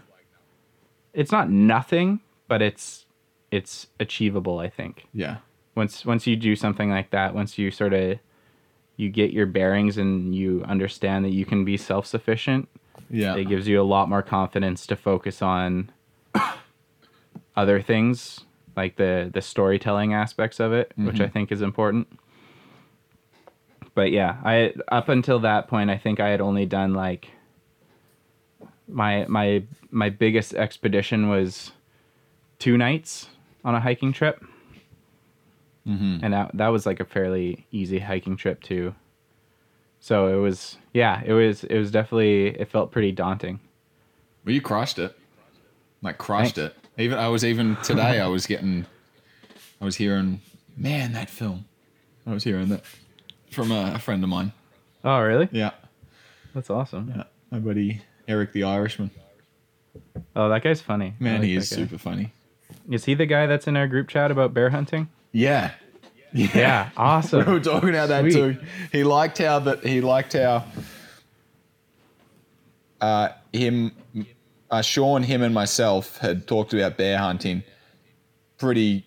[1.13, 3.05] It's not nothing, but it's
[3.51, 5.05] it's achievable, I think.
[5.13, 5.37] yeah.
[5.75, 8.19] Once once you do something like that, once you sort of
[8.97, 12.67] you get your bearings and you understand that you can be self-sufficient,
[13.09, 13.35] yeah.
[13.35, 15.89] it gives you a lot more confidence to focus on
[17.55, 18.41] other things
[18.75, 21.23] like the the storytelling aspects of it which mm-hmm.
[21.23, 22.07] i think is important
[23.95, 27.29] but yeah i up until that point i think i had only done like
[28.87, 31.71] my my my biggest expedition was
[32.57, 33.29] two nights
[33.63, 34.43] on a hiking trip
[35.89, 36.23] mm-hmm.
[36.23, 38.95] and that that was like a fairly easy hiking trip too.
[39.99, 43.59] So it was yeah, it was it was definitely it felt pretty daunting.
[44.45, 45.17] well you crushed it
[46.01, 46.75] like crushed Thanks.
[46.97, 48.85] it even i was even today i was getting
[49.81, 50.39] i was hearing
[50.77, 51.65] man that film
[52.25, 52.83] i was hearing that
[53.51, 54.51] from a, a friend of mine
[55.03, 55.47] Oh really?
[55.51, 55.71] yeah
[56.53, 57.13] That's awesome.
[57.15, 59.11] yeah my buddy eric the irishman
[60.35, 61.15] Oh, that guy's funny.
[61.19, 61.75] I man like he that is guy.
[61.77, 62.31] super funny
[62.89, 65.09] Is he the guy that's in our group chat about bear hunting?
[65.31, 65.71] yeah
[66.31, 67.45] Yeah, awesome.
[67.47, 68.33] we were talking about that Sweet.
[68.33, 68.57] too.
[68.91, 70.63] He liked how that he liked how
[73.01, 73.91] uh, him,
[74.69, 77.63] uh, Sean, him, and myself had talked about bear hunting
[78.57, 79.05] pretty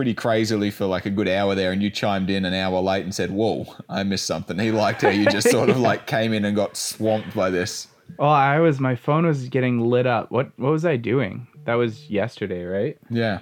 [0.00, 3.04] pretty crazily for like a good hour there, and you chimed in an hour late
[3.04, 6.32] and said, "Whoa, I missed something." He liked how you just sort of like came
[6.32, 7.86] in and got swamped by this.
[8.18, 10.30] Well, I was my phone was getting lit up.
[10.30, 11.46] What what was I doing?
[11.66, 12.96] That was yesterday, right?
[13.10, 13.40] Yeah,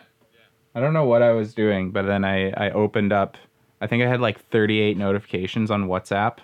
[0.75, 3.37] I don't know what I was doing, but then I I opened up.
[3.81, 6.39] I think I had like 38 notifications on WhatsApp.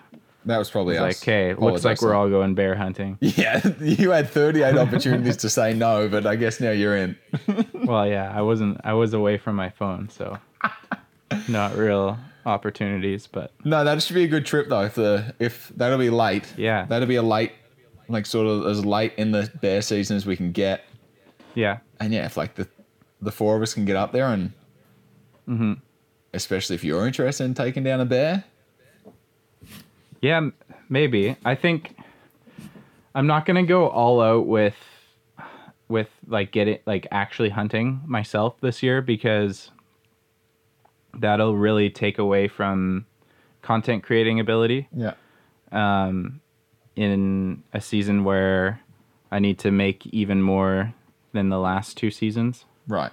[0.46, 1.22] That was probably like, us.
[1.22, 3.16] okay, looks like we're all going bear hunting.
[3.20, 7.16] Yeah, you had 38 opportunities to say no, but I guess now you're in.
[7.84, 8.80] well, yeah, I wasn't.
[8.84, 10.38] I was away from my phone, so
[11.48, 13.26] not real opportunities.
[13.26, 14.82] But No, that should be a good trip though.
[14.84, 16.52] If the if that'll be late.
[16.56, 16.84] Yeah.
[16.86, 17.52] That'll be a late,
[18.08, 20.84] like sort of as late in the bear season as we can get.
[21.54, 22.68] yeah, And yeah, if like the
[23.22, 24.52] the four of us can get up there and,
[25.48, 25.74] Mm-hmm.
[26.32, 28.44] especially if you're interested in taking down a bear.
[30.24, 30.48] Yeah,
[30.88, 31.36] maybe.
[31.44, 31.96] I think
[33.14, 34.74] I'm not gonna go all out with
[35.88, 39.70] with like getting like actually hunting myself this year because
[41.12, 43.04] that'll really take away from
[43.62, 44.88] content creating ability.
[44.96, 45.12] Yeah.
[45.72, 46.40] um,
[46.96, 48.80] in a season where
[49.32, 50.94] I need to make even more
[51.32, 52.64] than the last two seasons.
[52.86, 53.10] Right.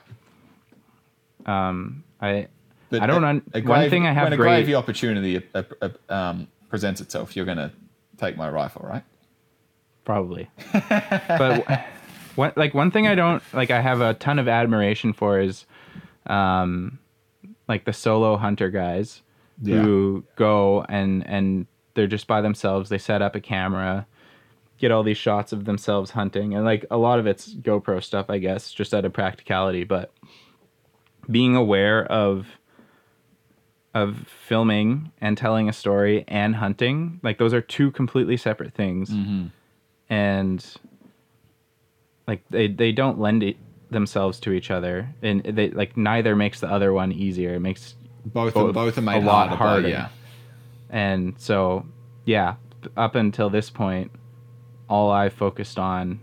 [1.48, 2.48] Um, I
[2.92, 5.42] But I don't a- un- a one thing I have when a great- gravy opportunity
[5.56, 7.72] uh, uh, um, presents itself, you're gonna
[8.18, 9.04] take my rifle, right?
[10.04, 11.86] probably, but
[12.36, 15.66] one like one thing I don't like I have a ton of admiration for is,
[16.26, 17.00] um,
[17.68, 19.22] like the solo hunter guys
[19.64, 22.90] who go and and they're just by themselves.
[22.90, 24.08] They set up a camera,
[24.78, 28.30] get all these shots of themselves hunting, and like a lot of it's GoPro stuff,
[28.30, 29.84] I guess, just out of practicality.
[29.84, 30.12] But
[31.30, 32.48] being aware of
[33.94, 37.20] of filming and telling a story and hunting.
[37.24, 39.10] Like those are two completely separate things.
[39.10, 39.48] Mm-hmm.
[40.10, 40.66] And
[42.28, 43.58] like they they don't lend it
[43.90, 47.56] themselves to each other and they like neither makes the other one easier.
[47.56, 49.90] It makes Both Both both are a lot harder, harder.
[49.90, 50.10] Yeah.
[50.90, 51.86] and so
[52.26, 52.56] yeah,
[52.96, 54.12] up until this point
[54.88, 56.20] all I focused on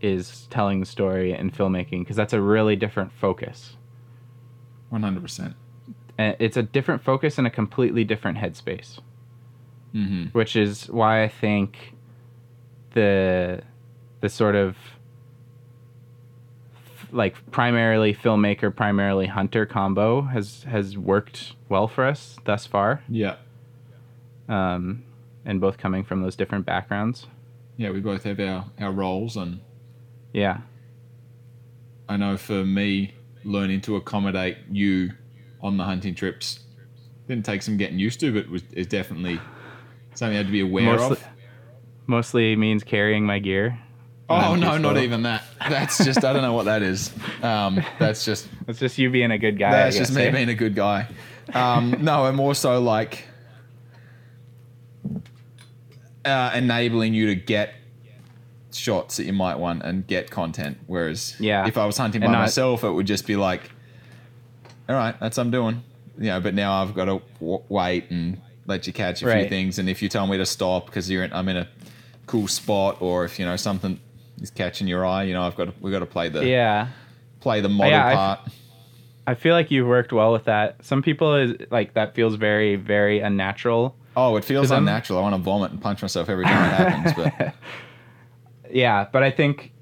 [0.00, 3.76] is telling the story and filmmaking because that's a really different focus.
[4.90, 5.48] One hundred percent.
[5.48, 5.63] And
[6.18, 8.98] it's a different focus and a completely different headspace.
[9.94, 10.36] Mm-hmm.
[10.36, 11.94] which is why I think
[12.94, 13.62] the
[14.20, 14.76] the sort of
[16.74, 23.02] f- like primarily filmmaker, primarily hunter combo has has worked well for us thus far,
[23.08, 23.36] Yeah.
[24.48, 25.04] um,
[25.44, 27.26] and both coming from those different backgrounds.
[27.76, 29.60] Yeah, we both have our, our roles and
[30.32, 30.58] Yeah,
[32.08, 35.12] I know for me, learning to accommodate you
[35.64, 36.60] on the hunting trips
[37.26, 39.40] didn't take some getting used to, but was is definitely
[40.14, 41.24] something I had to be aware Mostly- of.
[42.06, 43.78] mostly means carrying my gear.
[44.28, 45.42] Oh I'm no, not even that.
[45.68, 47.12] That's just I don't know what that is.
[47.42, 49.70] Um, that's just It's just you being a good guy.
[49.72, 50.30] that's I just me eh?
[50.30, 51.08] being a good guy.
[51.52, 53.26] Um, no, I'm also like
[56.24, 57.74] uh, enabling you to get
[58.72, 60.78] shots that you might want and get content.
[60.86, 61.66] Whereas Yeah.
[61.66, 63.70] if I was hunting by not- myself, it would just be like,
[64.88, 65.82] all right, that's what I'm doing.
[66.18, 69.48] You know, but now I've got to w- wait and let you catch a few
[69.48, 69.78] things.
[69.78, 71.68] And if you tell me to stop because you're in, I'm in a
[72.26, 73.98] cool spot, or if you know something
[74.40, 76.88] is catching your eye, you know, I've got to, we've got to play the Yeah.
[77.40, 78.40] play the oh, model Yeah, part.
[79.26, 80.84] I feel like you've worked well with that.
[80.84, 83.96] Some people is like that feels very, very unnatural.
[84.16, 85.18] Oh, it feels unnatural.
[85.18, 87.12] I want to vomit and punch myself every time it happens.
[87.16, 87.54] But
[88.70, 89.72] Yeah, but I think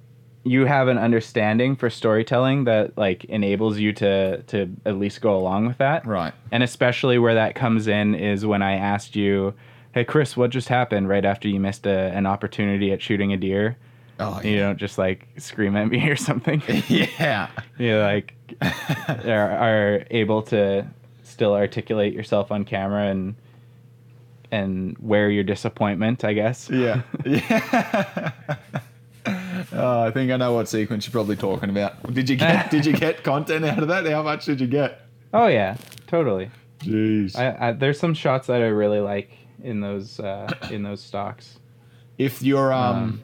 [0.45, 5.37] you have an understanding for storytelling that like enables you to to at least go
[5.37, 6.07] along with that.
[6.07, 9.55] right, And especially where that comes in is when I asked you,
[9.93, 13.37] "Hey Chris, what just happened?" right after you missed a, an opportunity at shooting a
[13.37, 13.77] deer.
[14.19, 16.61] oh You don't just like scream at me or something.
[16.89, 18.35] yeah, you like
[19.25, 20.87] are, are able to
[21.23, 23.37] still articulate yourself on camera and
[24.51, 26.69] and wear your disappointment, I guess.
[26.69, 28.33] yeah, yeah.
[29.73, 32.13] Oh, I think I know what sequence you're probably talking about.
[32.13, 34.07] Did you get Did you get content out of that?
[34.07, 35.03] How much did you get?
[35.33, 36.51] Oh yeah, totally.
[36.81, 37.37] Jeez.
[37.39, 39.31] I, I there's some shots that I really like
[39.63, 41.59] in those uh, in those stalks.
[42.19, 43.23] if your um, Um,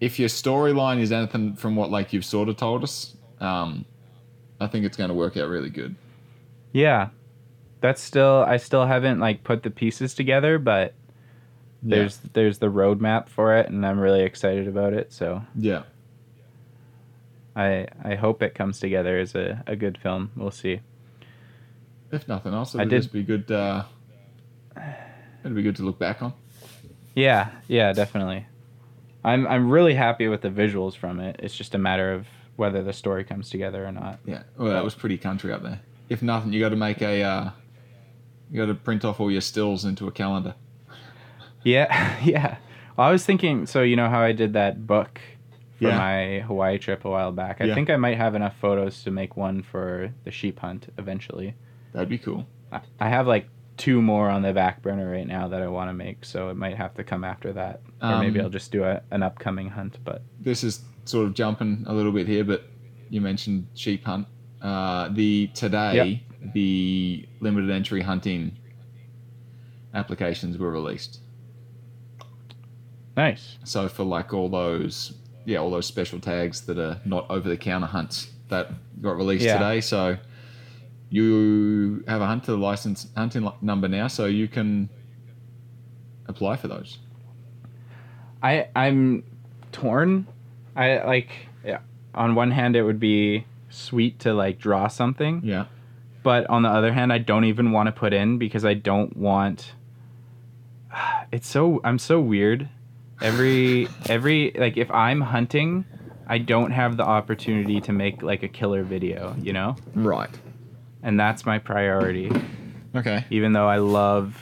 [0.00, 3.84] if your storyline is anything from what like you've sort of told us, um,
[4.60, 5.94] I think it's going to work out really good.
[6.72, 7.08] Yeah,
[7.80, 10.94] that's still I still haven't like put the pieces together, but
[11.82, 15.12] there's there's the roadmap for it, and I'm really excited about it.
[15.12, 15.82] So yeah.
[17.56, 20.30] I I hope it comes together as a, a good film.
[20.36, 20.80] We'll see.
[22.12, 23.50] If nothing else, it'd just be good.
[23.50, 23.84] Uh,
[25.44, 26.32] it'll be good to look back on.
[27.14, 28.46] Yeah, yeah, definitely.
[29.24, 31.36] I'm I'm really happy with the visuals from it.
[31.40, 34.20] It's just a matter of whether the story comes together or not.
[34.24, 35.80] Yeah, well, that was pretty country up there.
[36.08, 37.50] If nothing, you got to make a, uh,
[38.50, 40.54] you got to print off all your stills into a calendar.
[41.62, 42.56] Yeah, yeah.
[42.96, 45.20] Well, I was thinking, so you know how I did that book
[45.78, 45.98] for Yeah.
[45.98, 47.60] my Hawaii trip a while back.
[47.60, 47.74] I Yeah.
[47.74, 51.54] think I might have enough photos to make one for the sheep hunt eventually.
[51.92, 52.46] That'd be cool.
[52.72, 55.88] I- I have like two more on the back burner right now that I want
[55.88, 58.70] to make, so it might have to come after that, or maybe Um, I'll just
[58.70, 59.98] do a, an upcoming hunt.
[60.04, 62.64] But This is sort of jumping a little bit here, but
[63.08, 64.26] you mentioned sheep hunt.
[64.60, 68.52] Uh, the today, the limited entry hunting
[69.94, 71.20] applications were released.
[73.16, 73.58] Nice.
[73.64, 77.56] So for like all those, yeah, all those special tags that are not over the
[77.56, 78.70] counter hunts that
[79.02, 79.58] got released Yeah.
[79.58, 79.80] today.
[79.80, 80.16] So
[81.08, 84.88] you have a hunter license hunting number now, so you can
[86.26, 86.98] apply for those.
[88.42, 89.24] I I'm
[89.72, 90.26] torn.
[90.76, 91.30] I like
[91.64, 91.78] yeah.
[92.14, 95.66] On one hand, it would be sweet to like draw something, Yeah,
[96.22, 99.16] but on the other hand, I don't even want to put in because I don't
[99.16, 99.72] want.
[101.32, 102.68] It's so I'm so weird.
[103.20, 105.84] Every every like if I'm hunting,
[106.26, 110.30] I don't have the opportunity to make like a killer video, you know, right.
[111.02, 112.30] and that's my priority.
[112.94, 113.24] Okay.
[113.30, 114.36] even though I love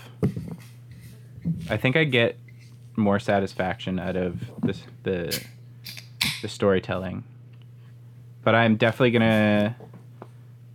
[1.69, 2.39] I think I get
[2.97, 5.39] more satisfaction out of this the
[6.43, 7.25] the storytelling.
[8.43, 9.77] But I'm definitely gonna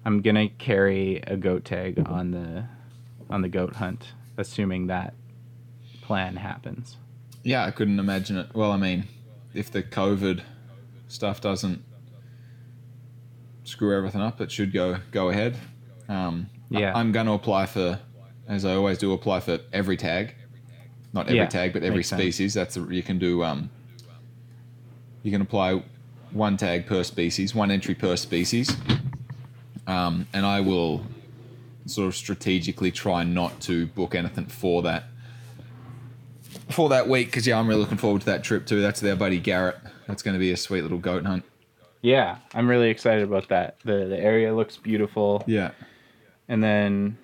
[0.06, 2.66] I'm gonna carry a goat tag on the
[3.30, 5.14] on the goat hunt, assuming that
[6.02, 6.98] plan happens.
[7.44, 8.48] Yeah, I couldn't imagine it.
[8.54, 9.06] Well, I mean,
[9.54, 10.42] if the COVID
[11.08, 11.84] stuff doesn't
[13.66, 15.58] screw everything up, it should go go ahead.
[16.10, 16.94] Um, Yeah.
[16.96, 18.00] I'm going to apply for,
[18.48, 20.36] as I always do, apply for every tag.
[21.14, 22.22] Not every Yeah, tag, but every makes sense.
[22.22, 22.54] species.
[22.56, 23.44] That's a, you can do.
[23.44, 23.70] Um,
[25.22, 25.84] you can apply
[26.32, 28.76] one tag per species, one entry per species,
[29.88, 31.06] um, and I will
[31.86, 35.04] sort of strategically try not to book anything for that
[36.70, 38.82] for that week because yeah, I'm really looking forward to that trip too.
[38.82, 39.78] That's their buddy Garrett.
[40.08, 41.44] That's going to be a sweet little goat hunt.
[42.02, 43.78] yeah, I'm really excited about that.
[43.86, 45.44] The the area looks beautiful.
[45.48, 45.72] Yeah.
[46.48, 47.18] and then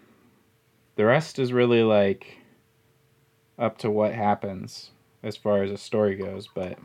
[0.95, 2.37] the rest is really like
[3.57, 4.91] up to what happens
[5.23, 6.77] as far as a story goes but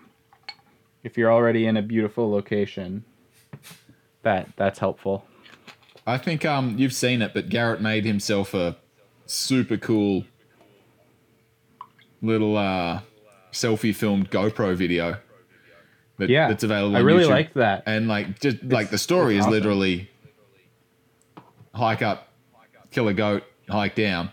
[1.04, 3.04] if you're already in a beautiful location
[4.22, 5.24] that that's helpful
[6.06, 8.76] I think um you've seen it, but Garrett made himself a
[9.26, 10.24] super cool
[12.24, 13.00] little uh
[13.52, 15.18] selfie filmed GoPro video.
[16.18, 16.96] That, yeah that's available.
[16.96, 19.52] i really liked that and like just like the story is awesome.
[19.52, 20.08] literally
[21.74, 22.28] hike up,
[22.92, 24.30] kill a goat, hike down.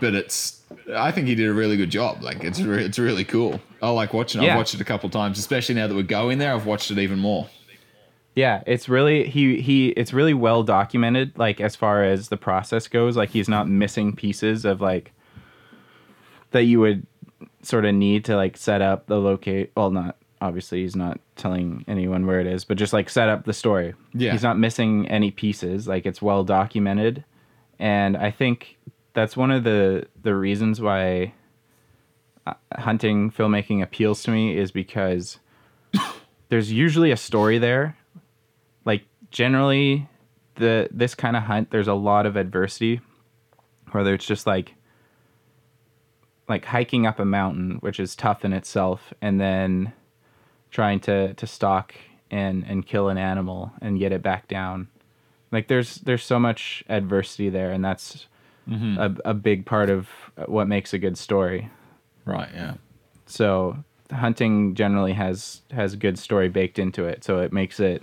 [0.00, 0.62] But it's
[0.94, 2.22] I think he did a really good job.
[2.22, 3.60] Like it's re- it's really cool.
[3.82, 4.42] I like watching.
[4.42, 4.46] it.
[4.46, 4.52] Yeah.
[4.52, 6.54] I've watched it a couple times, especially now that we're going there.
[6.54, 7.48] I've watched it even more.
[8.34, 12.88] yeah it's really he he it's really well documented like as far as the process
[12.88, 15.12] goes like he's not missing pieces of like
[16.56, 17.06] that you would
[17.62, 21.84] sort of need to like set up the locate well not obviously he's not telling
[21.86, 23.94] anyone where it is but just like set up the story.
[24.14, 24.32] Yeah.
[24.32, 27.24] he's not missing any pieces like it's well documented.
[27.78, 28.78] And i think
[29.12, 31.34] that's one of the the reasons why
[32.46, 35.38] uh, hunting filmmaking appeals to me is because
[36.48, 37.96] there's usually a story there.
[38.84, 40.08] Like generally
[40.54, 43.02] the this kind of hunt there's a lot of adversity
[43.92, 44.74] whether it's just like
[46.48, 49.92] like hiking up a mountain which is tough in itself and then
[50.70, 51.94] trying to to stalk
[52.30, 54.88] and and kill an animal and get it back down
[55.52, 58.26] like there's there's so much adversity there and that's
[58.68, 58.98] mm-hmm.
[58.98, 60.08] a, a big part of
[60.46, 61.70] what makes a good story
[62.24, 62.48] Right.
[62.52, 62.74] Yeah.
[63.26, 63.76] so
[64.12, 68.02] hunting generally has has good story baked into it so it makes it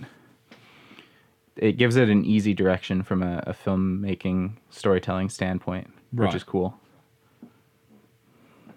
[1.56, 6.26] it gives it an easy direction from a, a filmmaking storytelling standpoint Right.
[6.26, 6.78] which is cool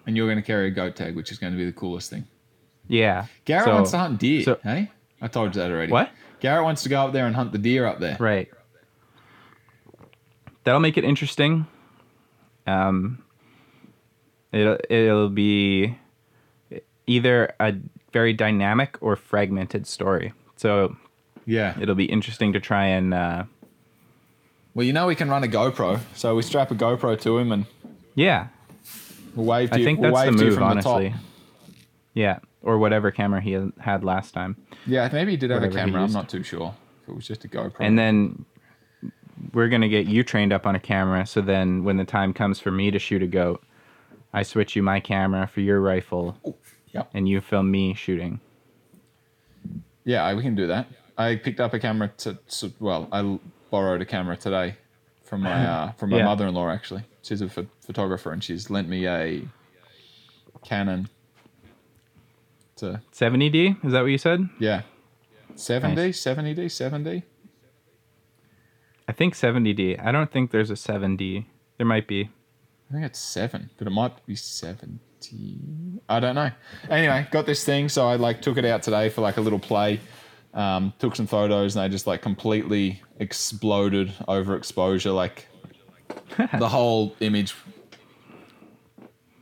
[0.08, 2.08] And you're going to carry a goat tag, which is going to be the coolest
[2.10, 2.24] thing.
[2.88, 4.42] yeah Garrett So- wants to hunt deer.
[4.42, 4.90] so- hey,
[5.20, 5.92] I told you that already.
[5.92, 6.10] What?
[6.40, 8.16] Garrett wants to go up there and hunt the deer up there.
[8.18, 8.48] right
[10.64, 11.66] that'll make it interesting
[12.66, 13.22] um
[14.52, 15.96] it'll it'll be
[17.06, 17.74] either a
[18.12, 20.96] very dynamic or fragmented story so
[21.46, 21.74] Yeah.
[21.80, 23.44] it'll be interesting to try and uh
[24.74, 27.50] Well, you know we can run a GoPro, so we strap a GoPro to him
[27.52, 27.64] and
[28.14, 28.48] yeah
[29.38, 31.04] we'll wave I think we'll that's the to you move, from honestly.
[31.08, 31.20] the top.
[32.14, 35.86] Yeah, or whatever camera he had last time, Yeah, maybe he did have a Whatever
[35.86, 36.02] camera.
[36.02, 37.76] I'm not too sure if it was just a GoPro.
[37.80, 38.44] and then
[39.54, 41.24] we're gonna get you trained up on a camera.
[41.26, 43.62] So then, when the time comes for me to shoot a goat,
[44.32, 46.36] I switch you my camera for your rifle,
[46.92, 47.10] Yep.
[47.14, 48.40] and you film me shooting.
[50.04, 50.88] Yeah, we can do that.
[51.16, 53.38] I picked up a camera to, so, well, I
[53.70, 54.76] borrowed a camera today
[55.28, 56.24] from my uh, from my Yeah.
[56.24, 57.04] mother-in-law actually.
[57.22, 59.42] She's a ph- photographer and she's lent me a
[60.64, 61.08] Canon
[62.76, 64.48] to 70D, is that what you said?
[64.58, 64.82] yeah.
[65.54, 66.20] 7D, Nice.
[66.20, 67.22] 70D, 7D.
[69.08, 69.98] I think 70D.
[70.04, 71.46] I don't think there's a 7D.
[71.78, 72.30] There might be.
[72.88, 75.00] I think it's 7, but it might be 70.
[76.08, 76.50] I don't know.
[76.88, 79.58] Anyway, got this thing so I like took it out today for like a little
[79.58, 79.98] play.
[80.54, 85.46] Um, took some photos and they just like completely exploded overexposure like
[86.58, 87.54] the whole image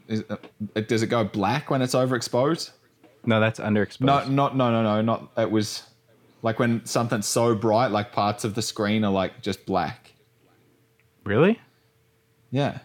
[0.09, 0.37] is, uh,
[0.89, 2.71] does it go black when it's overexposed?
[3.25, 4.01] No, that's underexposed.
[4.01, 5.85] No, not no no no not it was
[6.43, 10.13] like when something's so bright like parts of the screen are like just black.
[11.25, 11.61] really?
[12.51, 12.79] Yeah.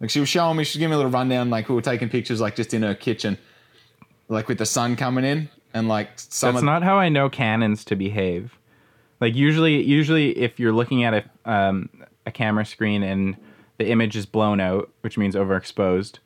[0.00, 1.50] Like she was showing me, she was giving me a little rundown.
[1.50, 3.38] Like we were taking pictures, like just in her kitchen,
[4.28, 7.84] like with the sun coming in, and like some That's not how I know Canons
[7.86, 8.58] to behave.
[9.20, 11.88] Like usually, usually if you're looking at a um,
[12.26, 13.36] a camera screen and
[13.78, 16.18] the image is blown out, which means overexposed,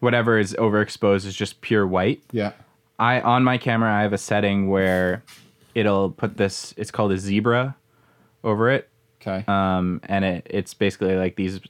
[0.00, 2.22] whatever is overexposed is just pure white.
[2.32, 2.52] yeah,
[2.98, 5.22] I on my camera I have a setting where
[5.74, 6.74] it'll put this.
[6.76, 7.76] It's called a zebra
[8.44, 8.88] over it,
[9.20, 11.60] okay, um, and it it's basically like these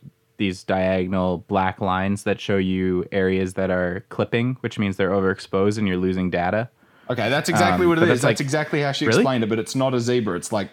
[0.41, 5.77] these diagonal black lines that show you areas that are clipping, which means they're overexposed
[5.77, 6.71] and you're losing data.
[7.11, 7.29] okay.
[7.29, 8.23] That's exactly um, what it is.
[8.23, 9.21] that's like- exactly how she Really?
[9.21, 9.49] explained it.
[9.49, 10.37] But it's not a zebra.
[10.37, 10.71] It's like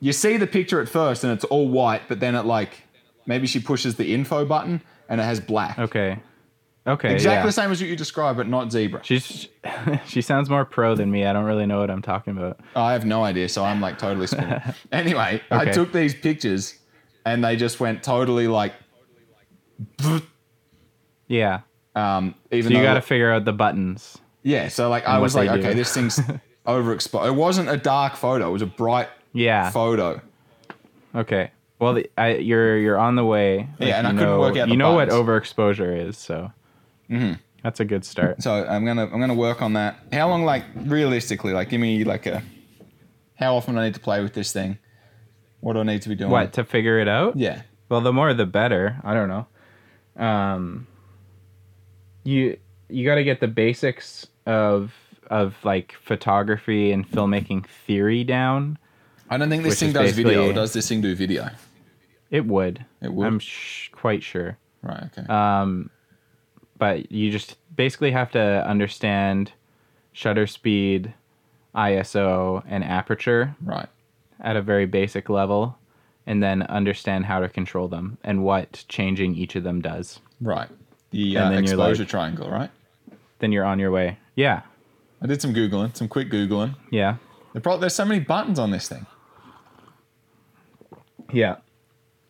[0.00, 2.82] you see the picture at first, and it's all white, but then it like
[3.26, 5.78] maybe she pushes the info button, and it has black.
[5.78, 6.18] Okay.
[6.86, 7.12] Okay.
[7.12, 7.46] exactly yeah.
[7.46, 9.04] the same as what you described, but not zebra.
[9.04, 9.46] She's
[10.06, 11.24] she sounds more pro than me.
[11.26, 12.58] I don't really know what I'm talking about.
[12.74, 14.26] I have no idea, so I'm like totally
[14.92, 16.79] anyway, I took these pictures,
[17.24, 18.72] and they just went totally like.
[21.28, 21.60] Yeah.
[21.94, 24.18] Um, even So you got to figure out the buttons.
[24.42, 24.68] yeah.
[24.68, 25.68] So like, I was like, they do.
[25.68, 26.18] okay, this thing's
[26.66, 27.28] overexposed.
[27.28, 29.70] It wasn't a dark photo; it was a bright Yeah.
[29.70, 30.20] photo.
[31.14, 31.50] Okay.
[31.78, 33.68] Well, the, I, you're you're on the way.
[33.78, 36.52] Yeah, and you I couldn't know, work out the You know what overexposure is, so
[37.62, 38.42] that's a good start.
[38.42, 39.98] So I'm gonna I'm gonna work on that.
[40.12, 42.42] How long, like realistically, like give me like a.
[43.36, 44.76] How often I need to play with this thing?
[45.60, 46.30] What do I need to be doing?
[46.30, 47.36] What to figure it out?
[47.36, 47.62] Yeah.
[47.88, 49.00] Well, the more the better.
[49.04, 49.46] I don't know.
[50.24, 50.86] Um,
[52.24, 52.56] you
[52.88, 54.92] you got to get the basics of
[55.28, 58.78] of like photography and filmmaking theory down.
[59.28, 60.52] I don't think this thing does video.
[60.52, 61.48] Does this thing do video?
[62.30, 62.84] It would.
[63.00, 63.26] It would?
[63.26, 64.56] I'm sh- quite sure.
[64.82, 65.04] Right.
[65.16, 65.26] Okay.
[65.32, 65.90] Um,
[66.78, 69.52] but you just basically have to understand
[70.12, 71.12] shutter speed,
[71.74, 73.88] ISO, and aperture right.
[74.40, 75.78] At a very basic level,
[76.26, 80.20] and then understand how to control them and what changing each of them does.
[80.40, 80.68] Right.
[81.10, 82.50] The And uh, then exposure like- triangle.
[82.50, 82.70] Right.
[83.40, 84.18] Then you're on your way.
[84.34, 84.62] Yeah.
[85.22, 86.76] I did some googling, some quick googling.
[86.90, 87.16] Yeah.
[87.62, 89.06] Pro- There's so many buttons on this thing.
[91.32, 91.56] Yeah.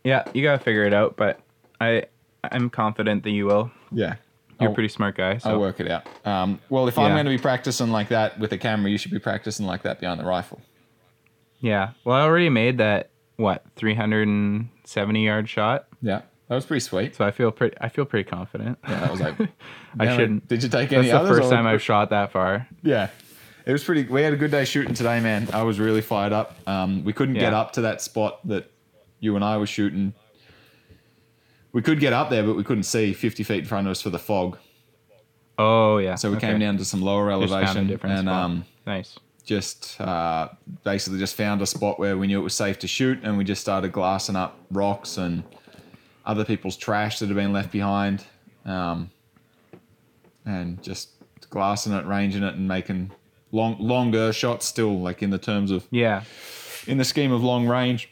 [0.04, 1.40] Yeah, you gotta figure it out, but
[1.80, 2.04] I
[2.44, 3.70] I'm confident that you will.
[3.92, 4.16] Yeah.
[4.60, 6.06] You're I'll, a pretty smart guy, so I'll work it out.
[6.26, 9.10] Um, well, if I'm going to be practicing like that with a camera, you should
[9.10, 10.60] be practicing like that behind the rifle.
[11.60, 11.90] Yeah.
[12.04, 16.22] Well, I already made that what 370 yard shot, Yeah.
[16.48, 17.14] That was pretty sweet.
[17.14, 18.76] so I feel pretty I feel pretty confident.
[18.82, 19.36] Yeah, that was like.
[20.00, 20.48] I shouldn't.
[20.48, 21.06] Did you take any?
[21.08, 22.66] That's the first or- time I've shot that far.
[22.82, 23.08] Yeah.
[23.66, 24.02] It was pretty.
[24.02, 25.48] We had a good day shooting today, man.
[25.52, 26.56] I was really fired up.
[26.66, 28.68] Um, we couldn't get up to that spot that
[29.20, 30.12] you and I were shooting.
[31.72, 34.02] We could get up there, but we couldn't see 50 feet in front of us
[34.02, 34.58] for the fog.
[35.56, 36.16] Oh yeah.
[36.16, 36.48] So we okay.
[36.48, 39.18] came down to some lower Just elevation and um, nice.
[39.44, 40.48] Just uh,
[40.84, 43.44] basically just found a spot where we knew it was safe to shoot, and we
[43.44, 45.42] just started glassing up rocks and
[46.26, 48.24] other people's trash that had been left behind,
[48.64, 49.10] um,
[50.44, 51.10] and just
[51.50, 53.10] glassing it, ranging it, and making
[53.52, 54.66] long longer shots.
[54.66, 56.22] Still, like in the terms of Yeah.
[56.86, 58.08] in the scheme of long range,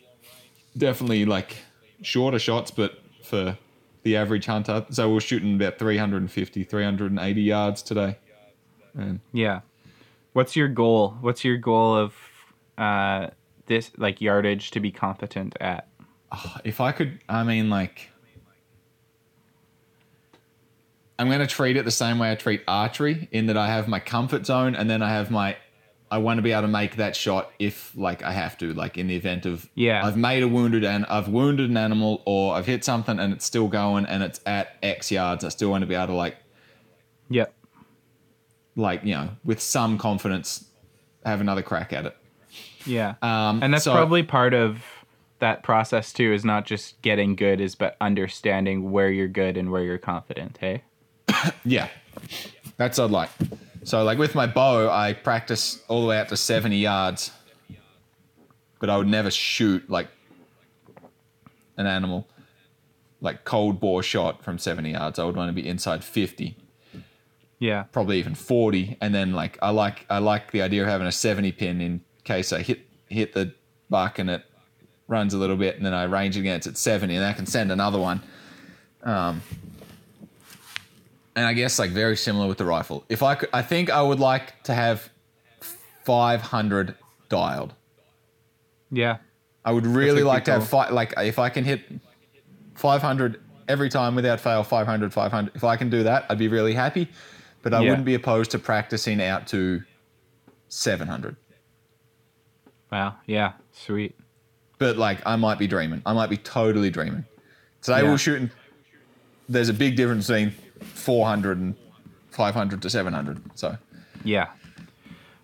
[0.77, 1.57] definitely like
[2.03, 3.57] shorter shots, but for
[4.03, 4.87] the average hunter.
[4.91, 8.17] So we're shooting about 350, 380 yards today.
[8.95, 9.61] And Yeah.
[10.39, 11.17] What's your goal?
[11.21, 12.15] What's your goal of
[12.79, 13.31] uh
[13.67, 15.89] this like yardage to be competent at?
[16.65, 18.09] if I could, I mean, like,
[21.19, 23.89] I'm going to treat it the same way I treat archery in that I have
[23.89, 25.57] my comfort zone and then I have my,
[26.09, 28.97] I want to be able to make that shot if, like, I have to, like,
[28.97, 30.07] in the event of, Yeah.
[30.07, 33.45] I've made a wounded and I've wounded an animal or I've hit something and it's
[33.45, 35.43] still going and it's at X yards.
[35.43, 36.37] I still want to be able to, like,
[37.31, 37.53] Yep.
[38.79, 40.65] Like, you know, with some confidence,
[41.27, 42.17] have another crack at it.
[42.87, 43.17] Yeah.
[43.21, 44.83] Um, and that's so- probably part of
[45.41, 49.71] that process too is not just getting good is but understanding where you're good and
[49.71, 50.83] where you're confident, hey?
[51.65, 51.89] Yeah,
[52.77, 53.31] that's I'd like.
[53.85, 57.31] So, like with my bow, I practice all the way up to 70 yards,
[58.81, 60.09] but I would never shoot like
[61.77, 62.27] an animal,
[63.21, 65.19] like cold bore shot from 70 yards.
[65.19, 66.57] I would want to be inside 50,
[67.59, 67.85] Yeah.
[67.93, 71.13] probably even 40, and then like I like I like the idea of having a
[71.13, 73.53] 70 pin in case I hit hit the
[73.91, 74.45] buck and it
[75.09, 77.73] runs a little bit, and then I range against at 70, and I can send
[77.73, 78.23] another one.
[79.03, 79.41] Um,
[81.35, 83.05] and I guess like very similar with the rifle.
[83.09, 85.09] If I could, I think I would like to have
[86.05, 86.95] 500
[87.29, 87.75] dialed.
[88.91, 89.19] Yeah.
[89.65, 91.83] I would really like to have fi- like if I can hit
[92.75, 95.55] 500 every time without fail, 500, 500.
[95.55, 97.09] If I can do that, I'd be really happy.
[97.63, 97.91] But I Yeah.
[97.91, 99.83] wouldn't be opposed to practicing out to
[100.69, 101.37] 700.
[102.91, 103.17] Wow.
[103.27, 103.53] Yeah.
[103.73, 104.19] Sweet.
[104.79, 106.03] But like I might be dreaming.
[106.07, 107.25] I might be totally dreaming.
[107.83, 108.11] Today Yeah.
[108.11, 108.51] we're shooting.
[109.49, 110.51] There's a big difference between
[110.83, 111.75] 400 and
[112.31, 113.41] 500 to 700.
[113.59, 113.77] So
[114.25, 114.49] Yeah.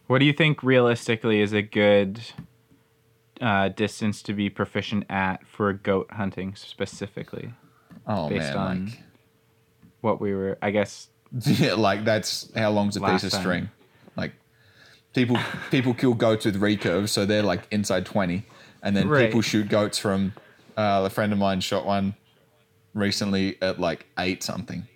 [0.06, 2.20] What do you think realistically is a good
[3.40, 7.52] uh, distance to be proficient at for goat hunting specifically?
[8.06, 9.02] oh Based man, on- like
[10.02, 11.08] What we were, I guess.
[11.44, 13.40] Yeah, like that's how long's a Last piece of time.
[13.40, 13.70] string.
[14.16, 14.32] Like
[15.14, 15.36] people
[15.70, 18.44] people kill goats with recurves, so they're like inside twenty,
[18.82, 19.26] and then Right.
[19.26, 20.32] people shoot goats from.
[20.76, 22.14] Uh, a friend of mine shot one
[22.94, 24.88] recently at like eight something.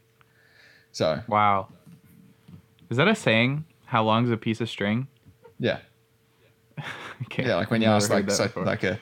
[0.91, 1.68] So Wow.
[2.91, 3.64] Is that a saying?
[3.84, 5.07] How long's a piece of string?
[5.61, 5.78] yeah,
[7.26, 7.47] Okay.
[7.47, 9.01] yeah, like when you Never ask like so, like a It's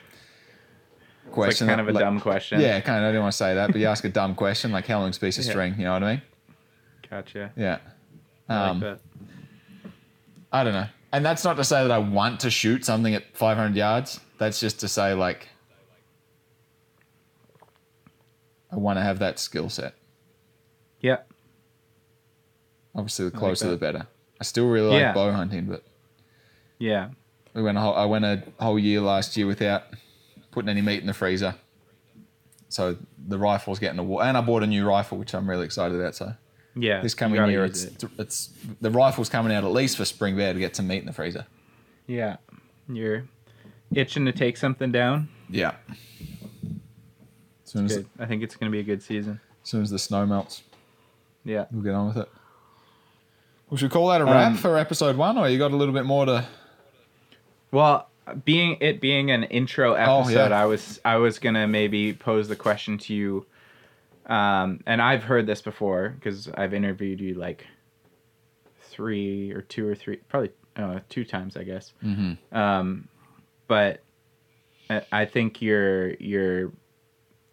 [1.25, 2.61] like question, kind of a like- dumb question.
[2.61, 3.05] Yeah, kind of.
[3.05, 5.17] I didn't want to say that, but you ask a dumb question like how long's
[5.17, 5.51] a piece of Yeah.
[5.51, 5.75] string?
[5.79, 6.21] You know what I mean?
[7.09, 7.51] Gotcha.
[7.55, 7.79] Yeah.
[8.49, 9.91] I Um, like that.
[10.51, 10.87] I don't know.
[11.11, 14.19] And that's not to say that I want to shoot something at 500 yards.
[14.37, 15.47] That's just to say, like,
[18.71, 19.93] I want to have that skill set.
[21.01, 21.19] Yeah.
[22.95, 24.07] Obviously, the closer the better.
[24.39, 25.13] I still really like Yeah.
[25.13, 25.83] bow hunting, but
[26.79, 27.09] Yeah.
[27.53, 29.83] we went a whole, I went a whole year last year without
[30.51, 31.55] putting any meat in the freezer.
[32.69, 32.97] So
[33.27, 35.97] the rifle's getting a war, and I bought a new rifle, which I'm really excited
[35.99, 36.15] about.
[36.15, 36.33] So
[36.77, 37.01] Yeah.
[37.01, 38.03] this coming year, it's it.
[38.19, 38.49] it's
[38.81, 41.13] the rifle's coming out at least for spring bear to get some meat in the
[41.13, 41.45] freezer.
[42.05, 42.37] Yeah.
[42.87, 43.25] You're
[43.93, 45.29] itching to take something down.
[45.49, 45.73] Yeah.
[47.63, 48.07] As soon as, Good.
[48.19, 49.39] I think it's gonna be a good season.
[49.63, 50.63] as soon as the snow melts,
[51.43, 51.65] Yeah.
[51.71, 52.29] we'll get on with it.
[53.69, 55.93] We should call that a wrap Um, for episode one, or you got a little
[55.93, 56.45] bit more to?
[57.71, 58.09] Well,
[58.45, 60.61] being it being an intro Oh, episode, yeah.
[60.61, 63.45] I was I was gonna maybe pose the question to you,
[64.27, 67.65] um, and I've heard this before because I've interviewed you like
[68.81, 71.93] three or two or three, probably uh, two times, I guess.
[72.03, 72.55] Mm-hmm.
[72.57, 73.07] Um,
[73.67, 74.01] but
[74.89, 76.71] I- I think your your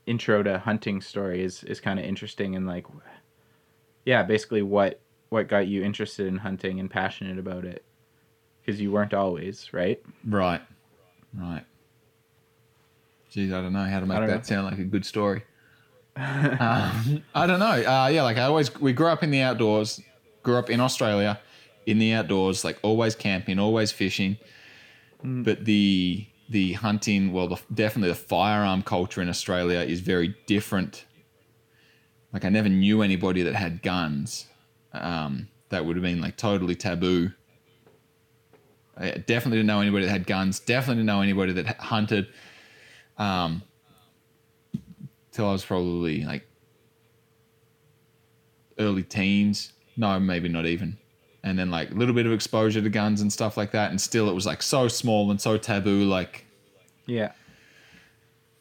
[0.06, 2.86] intro to hunting story is is kind of interesting and like,
[4.04, 5.00] yeah, basically what
[5.30, 7.84] what got you interested in hunting and passionate about it
[8.60, 10.00] because you weren't always right.
[10.26, 10.60] Right.
[11.36, 11.64] Right.
[13.30, 14.42] Geez, I don't know how to make that know.
[14.42, 15.42] sound like a good story.
[16.16, 17.66] Um, I don't know.
[17.66, 20.00] Uh, yeah, like I always, we grew up in the outdoors,
[20.42, 21.40] grew up in Australia
[21.86, 24.38] in the outdoors, like always camping, always fishing.
[25.22, 31.06] But the, the hunting, well, the, definitely the firearm culture in Australia is very different.
[32.32, 34.46] Like I never knew anybody that had guns.
[34.92, 37.32] Um, that would have been like totally taboo.
[38.96, 40.60] I definitely didn't know anybody that had guns.
[40.60, 42.28] Definitely didn't know anybody that hunted.
[43.18, 43.62] Um,
[45.35, 46.47] till I was probably like
[48.78, 49.72] early teens.
[49.97, 50.97] No, maybe not even.
[51.43, 53.91] And then like a little bit of exposure to guns and stuff like that.
[53.91, 56.05] And still, it was like so small and so taboo.
[56.05, 56.47] Like
[57.07, 57.32] Yeah.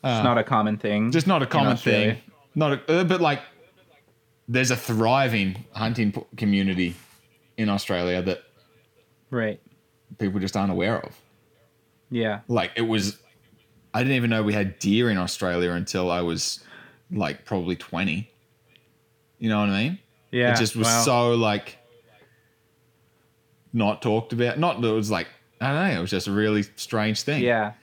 [0.04, 1.12] uh, It's not a common thing.
[1.12, 2.18] just not a common thing.
[2.56, 3.40] Not, a, uh, but like
[4.48, 6.96] there's a thriving hunting community
[7.58, 8.44] in Australia that
[9.30, 9.60] right.
[10.20, 11.16] people just aren't aware of.
[12.10, 12.42] Yeah.
[12.48, 13.18] like it was
[13.94, 16.64] i didn't even know we had deer in australia until i was
[17.12, 18.30] like probably 20
[19.40, 20.00] you know what i mean
[20.32, 20.54] Yeah.
[20.54, 21.02] it just was wow.
[21.04, 21.78] so like
[23.72, 25.28] not talked about not that it was like
[25.62, 27.74] i don't know it was just a really strange thing Yeah.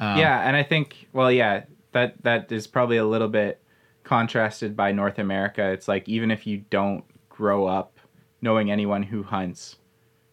[0.00, 3.60] Um, yeah, and I think well, yeah, that that is probably a little bit
[4.02, 5.70] contrasted by North America.
[5.70, 8.00] It's like even if you don't grow up
[8.42, 9.76] knowing anyone who hunts,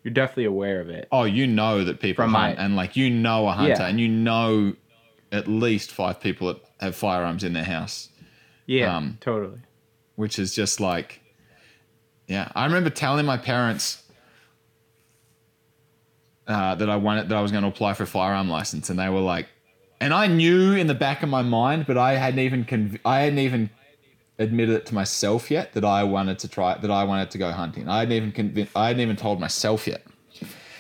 [0.04, 1.08] you're definitely aware of it.
[1.12, 3.86] oh you know that people From hunt my- and like you know a hunter Yeah.
[3.88, 4.74] and you know
[5.32, 8.10] at least five people that have firearms in their house.
[8.66, 9.60] Yeah, um, totally.
[10.16, 11.22] which is just like
[12.28, 12.52] yeah.
[12.56, 14.04] I remember telling my parents
[16.48, 19.00] uh, that i wanted that i was going to apply for a firearm license and
[19.00, 19.48] they were like
[20.02, 23.22] and i knew in the back of my mind but i hadn't even conv- i
[23.22, 23.70] hadn't even
[24.40, 27.52] admitted it to myself yet that i wanted to try that i wanted to go
[27.52, 27.88] hunting.
[27.88, 30.04] I hadn't even conv- i hadn't even told myself yet.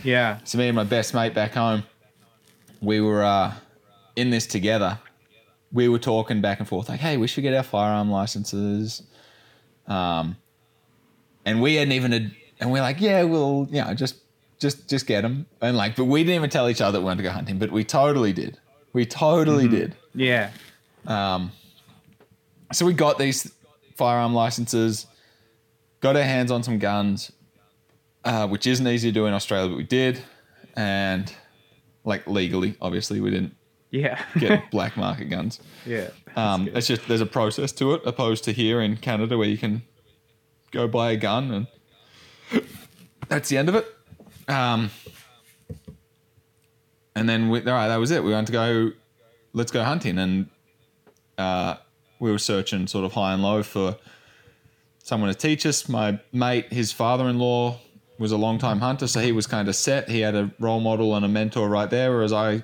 [0.03, 1.83] Yeah, so me and my best mate back home,
[2.81, 3.53] we were uh,
[4.15, 4.99] in this together.
[5.71, 9.03] We were talking back and forth, like, "Hey, we should get our firearm licenses."
[9.87, 10.37] Um,
[11.45, 14.15] and we hadn't even, ad- and we're like, "Yeah, we'll, you know, just,
[14.59, 17.05] just, just get them." And like, but we didn't even tell each other that we
[17.05, 18.59] wanted to go hunting, but we totally did.
[18.93, 19.95] We totally did.
[20.13, 20.51] yeah,
[21.07, 21.51] Um,
[22.73, 23.51] so we got these
[23.95, 25.07] firearm licenses,
[26.01, 27.31] got our hands on some guns,
[28.25, 30.21] uh, which isn't easy to do in Australia, but we did,
[30.75, 31.33] and
[32.03, 33.55] like legally, obviously, we didn't
[33.91, 35.59] yeah, get black market guns.
[35.85, 36.09] yeah.
[36.35, 36.77] Um, good.
[36.77, 39.83] it's just there's a process to it, opposed to here in Canada where you can
[40.71, 41.67] go buy a gun
[42.51, 42.65] and
[43.27, 43.85] that's the end of it.
[44.47, 44.89] Um,
[47.15, 48.23] and then we, all right, that was it.
[48.23, 48.91] We went to go,
[49.53, 50.49] let's go hunting, and
[51.37, 51.75] uh,
[52.19, 53.97] we were searching sort of high and low for
[55.03, 55.89] someone to teach us.
[55.89, 57.77] My mate, his father-in-law
[58.17, 60.09] was a long-time hunter, so he was kind of set.
[60.09, 62.63] He had a role model and a mentor right there, whereas I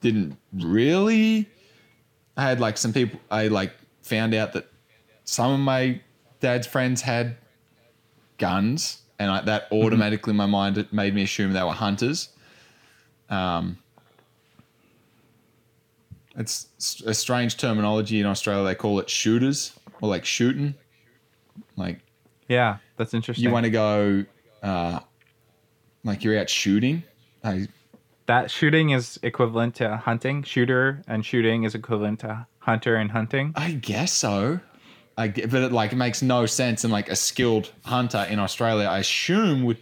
[0.00, 1.48] didn't really.
[2.36, 3.20] I had like some people.
[3.30, 3.72] I like
[4.02, 4.68] found out that
[5.24, 6.00] some of my
[6.40, 7.36] dad's friends had
[8.38, 12.30] guns, and I, that automatically in my mind it made me assume they were hunters.
[13.28, 13.78] Um,
[16.36, 18.64] it's a strange terminology in Australia.
[18.64, 20.74] They call it shooters or like shooting.
[21.76, 22.00] Like
[22.48, 23.44] yeah, that's interesting.
[23.44, 24.24] you want to go,
[24.62, 25.00] uh,
[26.04, 27.02] like you're out shooting.
[27.44, 27.68] I,
[28.32, 30.42] that shooting is equivalent to hunting.
[30.42, 33.52] Shooter and shooting is equivalent to hunter and hunting.
[33.56, 34.60] I guess so.
[35.18, 36.82] I get, but it like it makes no sense.
[36.82, 39.76] And like a skilled hunter in Australia, I assume would.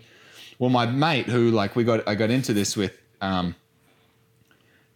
[0.59, 3.55] Well, my mate who like we got I got into this with, um,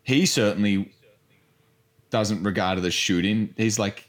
[0.02, 0.92] he certainly
[2.10, 3.54] doesn't regard it as shooting.
[3.56, 4.08] He's like,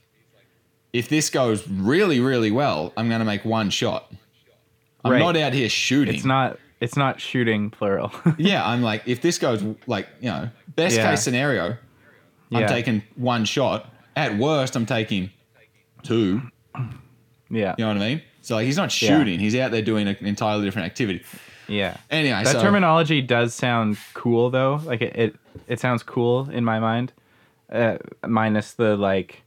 [0.91, 4.11] if this goes really really well, I'm gonna make one shot.
[5.03, 5.19] I'm Right.
[5.19, 6.15] not out here shooting.
[6.15, 6.57] It's not.
[6.81, 8.11] It's not shooting plural.
[8.37, 11.09] Yeah, I'm like, if this goes like, you know, best Yeah.
[11.11, 11.77] case scenario,
[12.51, 12.67] I'm Yeah.
[12.67, 13.89] taking one shot.
[14.15, 15.29] At worst, I'm taking
[16.03, 16.41] two.
[17.49, 17.75] yeah.
[17.77, 18.21] You know what I mean?
[18.41, 19.17] So like, he's not Yeah.
[19.17, 19.39] shooting.
[19.39, 21.23] He's out there doing an entirely different activity.
[21.67, 21.97] Yeah.
[22.11, 24.81] Anyway, That so terminology does sound cool though.
[24.83, 25.35] Like it, it,
[25.67, 27.11] it sounds cool in my mind.
[27.71, 27.97] Uh,
[28.27, 29.41] minus the like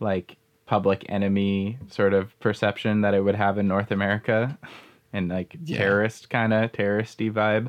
[0.00, 0.36] like
[0.66, 4.58] public enemy sort of perception that it would have in North America
[5.12, 5.78] and like Yeah.
[5.78, 7.68] terrorist kind of terroristy vibe.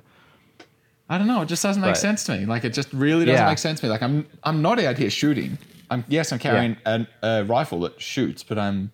[1.10, 1.42] I don't know.
[1.42, 2.46] It just doesn't make But- sense to me.
[2.46, 3.50] Like it just really doesn't Yeah.
[3.50, 3.90] make sense to me.
[3.92, 5.58] Like I'm I'm not out here shooting.
[5.90, 8.92] I'm yes, I'm carrying an, a rifle that shoots, but I'm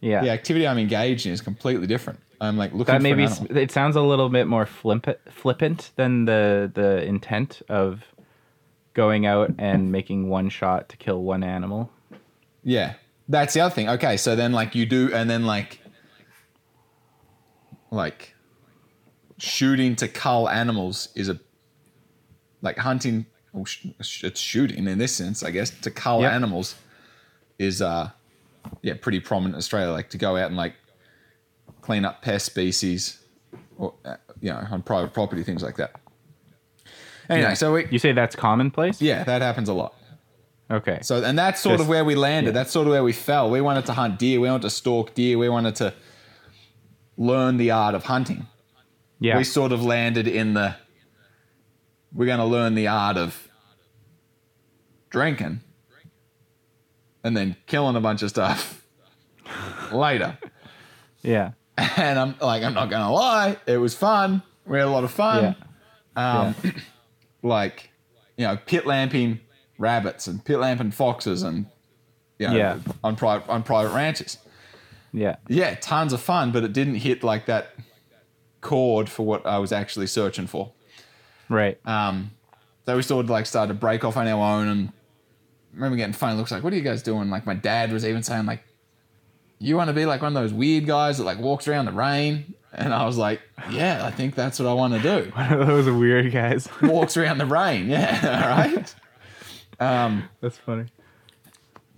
[0.00, 0.22] Yeah.
[0.22, 2.20] the activity I'm engaged in is completely different.
[2.40, 3.24] I'm like looking that for maybe
[3.60, 8.04] it sounds a little bit more flippant, flippant than the the intent of
[8.94, 11.90] going out and making one shot to kill one animal.
[12.64, 12.94] Yeah.
[13.28, 13.88] That's the other thing.
[13.90, 15.80] Okay, so then like you do and then like
[17.90, 18.34] like
[19.38, 21.38] shooting to cull animals is a
[22.62, 23.86] like hunting well, sh-
[24.24, 26.32] it's shooting in this sense, I guess, to cull Yep.
[26.32, 26.74] animals
[27.58, 28.10] is uh
[28.82, 30.74] yeah, pretty prominent in Australia like to go out and like
[31.80, 33.20] clean up pest species
[33.78, 35.92] or uh, you know, on private property things like that.
[37.30, 37.54] Anyway, Yeah.
[37.54, 39.00] so we You say that's commonplace?
[39.00, 39.94] yeah, that happens a lot.
[40.70, 40.98] Okay.
[41.00, 42.50] So, and that's sort of where we landed.
[42.50, 42.52] yeah.
[42.60, 43.48] That's sort of where we fell.
[43.48, 44.38] We wanted to hunt deer.
[44.38, 45.38] We wanted to stalk deer.
[45.38, 45.94] We wanted to
[47.18, 48.46] learn the art of hunting.
[49.20, 49.36] yeah.
[49.36, 50.76] We sort of landed in the
[52.14, 53.48] we're going to learn the art of
[55.10, 55.60] drinking
[57.24, 58.82] and then killing a bunch of stuff
[59.92, 60.38] later.
[61.22, 61.50] yeah.
[61.96, 64.42] And I'm like, I'm not going to lie, it was fun.
[64.66, 65.54] We had a lot of fun.
[66.16, 66.54] Um,
[67.42, 67.90] like,
[68.36, 69.40] you know, pit lamping
[69.78, 71.66] rabbits and pit lamping foxes and,
[72.38, 72.78] you know, Yeah.
[73.04, 74.38] on private on private ranches.
[75.12, 75.36] Yeah.
[75.48, 77.74] Yeah, tons of fun, but it didn't hit like that
[78.60, 80.72] chord for what I was actually searching for.
[81.48, 81.78] Right.
[81.86, 82.32] Um,
[82.86, 85.96] so we sort of like started to break off on our own, and I remember
[85.96, 88.46] getting funny looks like, "What are you guys doing?" Like my dad was even saying,
[88.46, 88.62] "Like,
[89.58, 91.92] you want to be like one of those weird guys that like walks around the
[91.92, 93.40] rain?" And I was like,
[93.70, 96.68] "Yeah, I think that's what I want to do." One of those weird guys.
[96.82, 98.94] walks around the rain, yeah, all right.
[99.80, 100.86] Um, That's funny.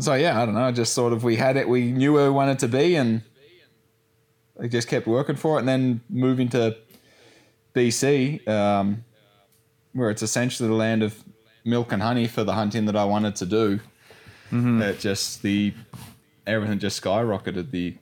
[0.01, 0.71] So yeah, I don't know.
[0.73, 1.69] Just sort of we had it.
[1.69, 3.23] We knew where we wanted to be, and
[4.61, 5.61] I just kept working for it.
[5.61, 6.77] And then moving to
[7.75, 9.05] BC, um,
[9.93, 11.23] where it's essentially the land of
[11.65, 13.81] milk and honey for the hunting that I wanted to do.
[14.83, 15.73] It just the
[16.47, 17.71] everything just skyrocketed.
[17.71, 17.97] The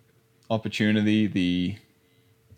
[0.50, 1.76] opportunity, the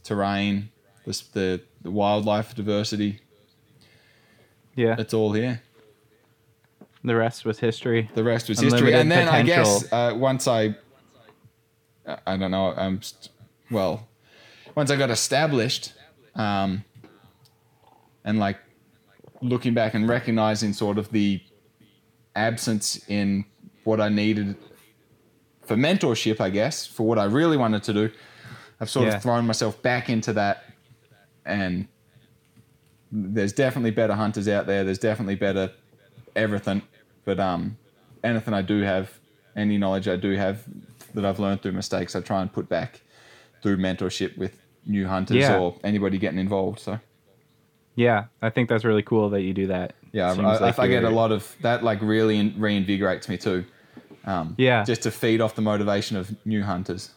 [0.04, 0.70] terrain,
[1.04, 3.20] the the, the wildlife diversity.
[4.76, 4.96] Yeah.
[4.98, 5.62] It's all here.
[7.02, 8.10] The rest was history.
[8.14, 8.92] The rest was history.
[8.94, 10.76] And then I guess uh, once I,
[12.26, 13.30] I don't know, I'm st-
[13.70, 14.06] well,
[14.74, 15.92] once I got established,
[16.34, 16.84] um,
[18.24, 18.58] and like
[19.40, 21.40] looking back and recognizing sort of the
[22.36, 23.44] absence in
[23.84, 24.56] what I needed
[25.62, 28.10] for mentorship, I guess, for what I really wanted to do,
[28.78, 29.16] I've sort Yeah.
[29.16, 30.64] of thrown myself back into that,
[31.46, 31.88] and
[33.10, 34.84] there's definitely better hunters out there.
[34.84, 35.72] There's definitely better
[36.36, 36.82] everything,
[37.24, 37.76] but um,
[38.24, 39.10] anything I do have,
[39.56, 40.64] any knowledge I do have
[41.14, 43.00] that I've learned through mistakes, I try and put back
[43.62, 45.58] through mentorship with new hunters Yeah.
[45.58, 46.80] or anybody getting involved.
[46.80, 46.98] So
[47.96, 49.94] Yeah, I think that's really cool that you do that.
[50.12, 51.82] yeah, I, like I get a lot of that.
[51.84, 53.64] Like really reinvigorates me too.
[54.24, 54.84] Um, Yeah.
[54.84, 57.10] just to feed off the motivation of new hunters.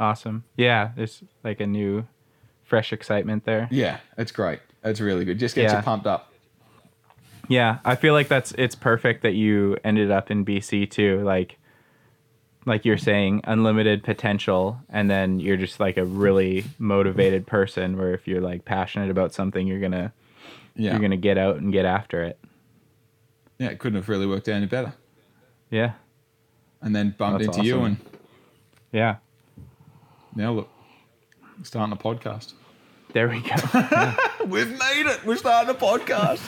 [0.00, 0.44] Awesome.
[0.56, 2.06] Yeah, there's like a new,
[2.64, 3.66] fresh excitement there.
[3.70, 4.60] Yeah, it's great.
[4.84, 5.38] It's really good.
[5.38, 5.78] Just gets Yeah.
[5.78, 6.32] you pumped up.
[7.48, 11.22] Yeah, I feel like that's it's perfect that you ended up in BC too.
[11.24, 11.58] Like,
[12.66, 17.96] like you're saying, unlimited potential, and then you're just like a really motivated person.
[17.96, 20.12] Where if you're like passionate about something, you're gonna
[20.76, 22.38] Yeah, you're gonna get out and get after it.
[23.58, 24.92] yeah, it couldn't have really worked out any better.
[25.70, 25.92] Yeah,
[26.82, 27.96] And then bumped That's into you, and
[28.92, 29.16] yeah.
[30.34, 30.68] now look,
[31.62, 32.52] starting a podcast.
[33.14, 34.14] There we go.
[34.46, 35.24] We've made it.
[35.24, 36.46] We're starting a podcast.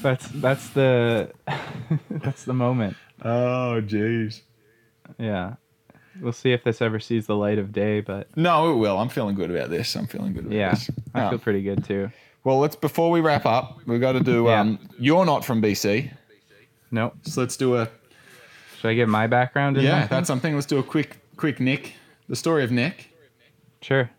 [0.00, 1.30] That's that's the
[2.10, 2.96] that's the moment.
[3.24, 4.42] Oh, jeez.
[5.18, 5.54] Yeah.
[6.20, 8.98] We'll see if this ever sees the light of day, but No, it will.
[8.98, 9.94] I'm feeling good about this.
[9.96, 10.90] I'm feeling good about yeah, this.
[11.14, 12.10] I Um, feel pretty good too.
[12.44, 14.44] well, let's before we wrap up, we've got to do.
[14.46, 14.60] Yeah.
[14.60, 16.10] Um, you're not from BC,
[16.90, 17.14] Nope.
[17.22, 17.88] so let's do a
[18.80, 19.78] Should I get my background?
[19.78, 20.54] In Yeah, that's something.
[20.54, 21.94] Let's do a quick, quick Nick.
[22.28, 23.08] The story of Nick.
[23.80, 24.10] sure.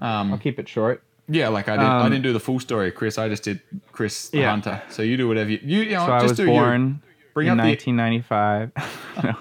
[0.00, 1.02] I'll Um, keep it short.
[1.28, 3.18] Yeah, like I didn't, I Um, didn't do the full story Chris.
[3.18, 3.60] I just did
[3.92, 4.50] Chris the Yeah.
[4.50, 4.82] Hunter.
[4.90, 7.02] So you do whatever you, you, you know, So I was do born
[7.34, 8.72] Bring in up the- 1995.
[9.24, 9.34] no.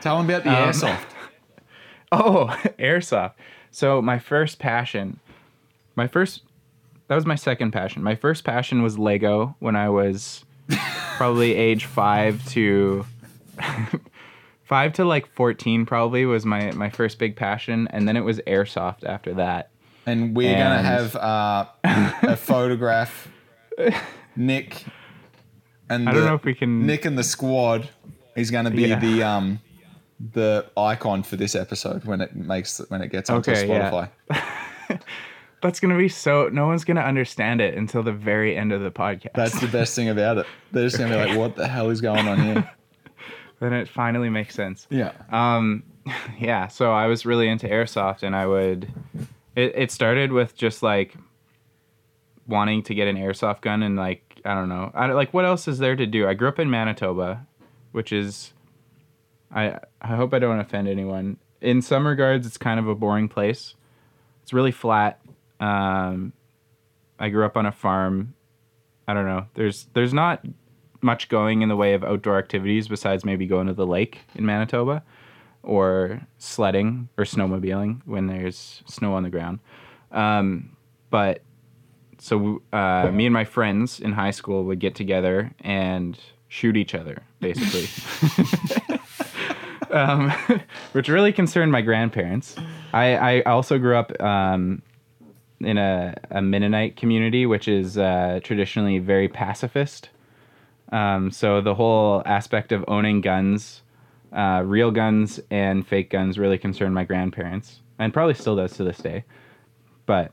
[0.00, 1.04] Tell him about the Um, airsoft.
[2.10, 2.46] Oh,
[2.78, 3.32] airsoft.
[3.70, 5.20] So my first passion,
[5.94, 6.42] my first,
[7.08, 8.02] that was my second passion.
[8.02, 10.44] My first passion was Lego when I was
[11.18, 13.04] probably age five to
[14.64, 17.88] five to like 14 probably was my, my first big passion.
[17.90, 19.70] And then it was airsoft after that.
[20.08, 21.66] And we're gonna have uh,
[22.22, 23.28] a photograph.
[24.36, 24.84] Nick.
[25.90, 26.86] And I don't the- know if we can.
[26.86, 27.88] Nick and the squad
[28.36, 28.98] is going to be Yeah.
[29.00, 29.60] the um
[30.32, 33.90] the icon for this episode when it makes when it gets onto Okay, yeah.
[34.28, 35.00] Spotify.
[35.62, 36.48] That's gonna be so.
[36.48, 39.32] No one's gonna understand it until the very end of the podcast.
[39.34, 40.46] That's the best thing about it.
[40.70, 42.70] They're just going to be like, "What the hell is going on here?"
[43.60, 44.86] then it finally makes sense.
[44.88, 45.12] Yeah.
[45.32, 45.82] Um,
[46.38, 46.68] yeah.
[46.68, 48.88] So I was really into airsoft, and I would.
[49.58, 51.16] It it started with just like
[52.46, 55.66] wanting to get an airsoft gun, and like I don't know, I like what else
[55.66, 56.28] is there to do?
[56.28, 57.44] I grew up in Manitoba,
[57.90, 58.52] which is,
[59.52, 61.38] I I hope I don't offend anyone.
[61.60, 63.74] In some regards, it's kind of a boring place.
[64.44, 65.20] It's really flat.
[65.58, 66.32] Um,
[67.18, 68.34] I grew up on a farm.
[69.08, 69.46] I don't know.
[69.54, 70.46] There's there's not
[71.00, 74.46] much going in the way of outdoor activities besides maybe going to the lake in
[74.46, 75.02] Manitoba
[75.68, 79.58] or sledding or snowmobiling when there's snow on the ground.
[80.10, 80.74] Um,
[81.10, 81.42] but
[82.16, 86.94] so uh, me and my friends in high school would get together and shoot each
[86.94, 87.86] other, basically.
[89.90, 90.30] um,
[90.92, 92.56] which really concerned my grandparents.
[92.94, 94.80] I, I also grew up um,
[95.60, 100.08] in a, a Mennonite community, which is uh, traditionally very pacifist.
[100.92, 103.82] Um, so the whole aspect of owning guns,
[104.32, 108.84] uh, real guns and fake guns, really concerned my grandparents, and probably still does to
[108.84, 109.24] this day.
[110.06, 110.32] But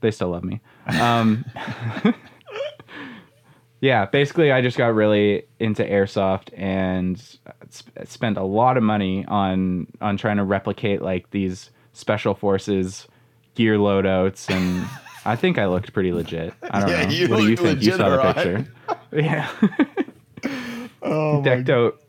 [0.00, 0.60] they still love me.
[1.00, 1.44] Um,
[3.80, 9.24] yeah, basically, I just got really into airsoft and sp- spent a lot of money
[9.26, 13.06] on on trying to replicate like these special forces
[13.54, 14.86] gear loadouts and.
[15.24, 16.52] I think I looked pretty legit.
[16.64, 17.10] I don't Yeah, know.
[17.12, 17.80] you what do you think?
[17.80, 18.34] you saw the alright.
[18.34, 18.66] picture.
[19.12, 19.48] Yeah.
[21.00, 22.00] Oh Decked out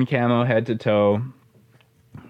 [0.00, 1.22] in camo head to toe.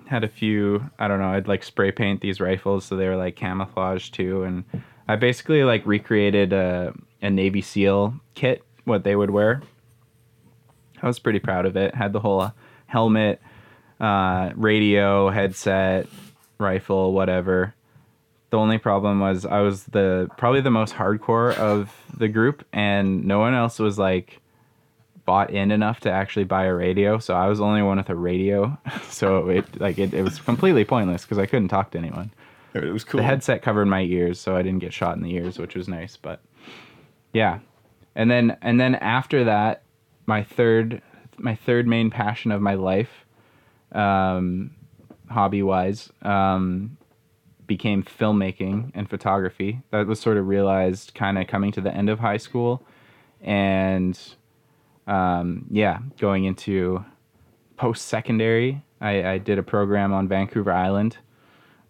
[0.06, 3.16] Had a few, I don't know, I'd like spray paint these rifles so they were
[3.16, 4.44] like camouflage too.
[4.44, 4.64] And
[5.08, 9.62] I basically like recreated a, a Navy SEAL kit, what they would wear.
[11.02, 11.94] I was pretty proud of it.
[11.94, 12.52] Had the whole
[12.86, 13.40] helmet,
[14.00, 16.06] uh, radio, headset,
[16.58, 17.74] rifle, whatever.
[18.50, 23.24] The only problem was I was the probably the most hardcore of the group, and
[23.24, 24.40] no one else was like
[25.26, 27.18] bought in enough to actually buy a radio.
[27.18, 28.78] So I was the only one with a radio.
[29.10, 32.30] So it like it, it was completely pointless because I couldn't talk to anyone.
[32.74, 33.18] It was cool.
[33.18, 35.88] The headset covered my ears, so I didn't get shot in the ears, which was
[35.88, 36.16] nice.
[36.16, 36.40] But
[37.32, 37.60] yeah,
[38.14, 39.82] and then and then after that,
[40.26, 41.00] my third
[41.38, 43.24] my third main passion of my life,
[43.92, 44.72] um,
[45.30, 46.98] hobby wise, um,
[47.66, 49.80] became filmmaking and photography.
[49.90, 52.86] That was sort of realized kind of coming to the end of high school,
[53.40, 54.18] and
[55.06, 57.04] um, yeah, going into
[57.76, 58.82] post secondary.
[59.00, 61.18] I, I did a program on Vancouver Island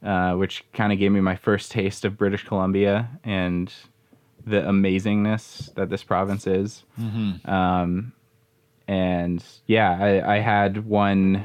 [0.05, 3.73] uh, which kind of gave me my first taste of British Columbia and
[4.47, 6.85] the amazingness that this province is.
[7.51, 8.13] Um,
[8.87, 11.45] and yeah, I, I had one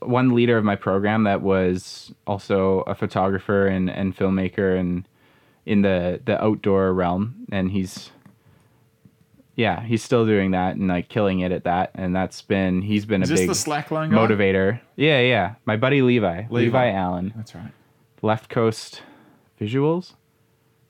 [0.00, 5.06] one leader of my program that was also a photographer and, and filmmaker and
[5.66, 8.10] in the the outdoor realm, and he's
[9.56, 13.04] yeah he's still doing that and like killing it at that, and that's been he's
[13.04, 14.16] been Is a big slackline guy?
[14.16, 14.80] motivator.
[14.94, 15.54] Yeah, yeah.
[15.64, 16.90] My buddy Levi, Levi, Levi.
[16.90, 17.72] Allen, That's right.
[18.22, 19.02] Left Coast
[19.60, 20.12] Visuals.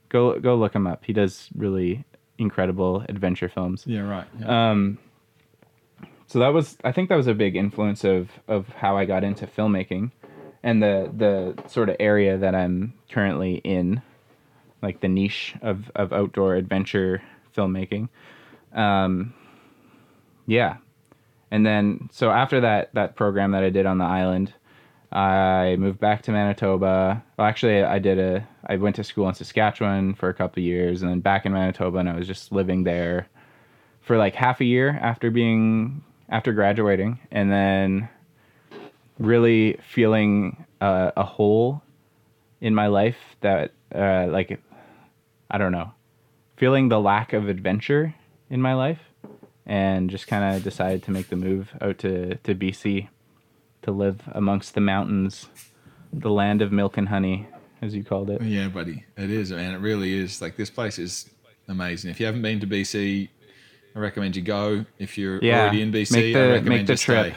[0.08, 1.04] Go go look him up.
[1.04, 2.04] He does really
[2.38, 3.84] incredible adventure films.
[3.86, 4.26] Yeah, right.
[4.38, 4.70] Yeah.
[4.70, 4.98] Um,
[6.26, 9.24] so that was I think that was a big influence of of how I got
[9.24, 10.10] into filmmaking,
[10.62, 14.02] and the the sort of area that I'm currently in,
[14.82, 17.22] like the niche of of outdoor adventure
[17.56, 18.08] filmmaking.
[18.76, 19.34] Um,
[20.46, 20.76] yeah,
[21.50, 24.52] and then so after that that program that I did on the island,
[25.10, 27.24] I moved back to Manitoba.
[27.36, 28.46] Well, actually, I did a.
[28.66, 31.98] I went to school in Saskatchewan for a couple years, and then back in Manitoba,
[31.98, 33.28] and I was just living there
[34.02, 38.08] for like half a year after being after graduating, and then
[39.18, 41.82] really feeling a hole
[42.60, 44.60] in my life that uh, like
[45.50, 45.92] I don't know,
[46.56, 48.14] feeling the lack of adventure
[48.50, 49.00] in my life,
[49.64, 53.08] and just kind of decided to make the move out to to BC
[53.82, 55.48] to live amongst the mountains,
[56.12, 57.46] the land of milk and honey,
[57.82, 58.40] as you called it.
[58.42, 59.74] Yeah, buddy, it is, man.
[59.74, 60.40] It really is.
[60.40, 61.30] Like this place is
[61.68, 62.10] amazing.
[62.10, 63.28] If you haven't been to BC,
[63.94, 64.84] I recommend you go.
[64.98, 67.26] If you're Yeah, already in BC, make I the recommend make the you trip.
[67.34, 67.36] stay.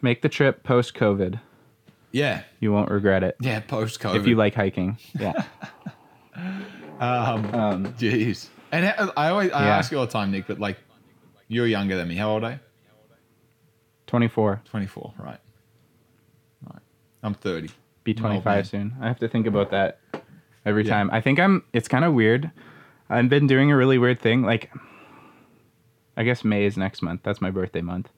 [0.00, 1.40] Make the trip post COVID.
[2.12, 3.60] Yeah, You won't regret it yeah.
[3.60, 4.96] Post COVID, if you like hiking.
[5.18, 5.44] Yeah.
[7.00, 8.48] Um, Um, jeez.
[8.72, 9.76] And I I always I Yeah.
[9.78, 10.78] ask you all the time, Nick, but like,
[11.48, 12.16] you're younger than me.
[12.16, 12.58] How old are you?
[14.06, 14.62] 24.
[14.64, 15.38] 24, right?
[16.66, 16.82] Right.
[17.22, 17.68] I'm 30.
[18.04, 18.64] Be I'm an old 25 man.
[18.64, 18.96] soon.
[19.02, 20.00] I have to think about that
[20.64, 20.90] every Yeah.
[20.94, 21.10] time.
[21.12, 21.62] I think I'm.
[21.72, 22.50] It's kind of weird.
[23.10, 24.42] I've been doing a really weird thing.
[24.42, 24.70] Like,
[26.16, 27.22] I guess May is next month.
[27.22, 28.10] That's my birthday month.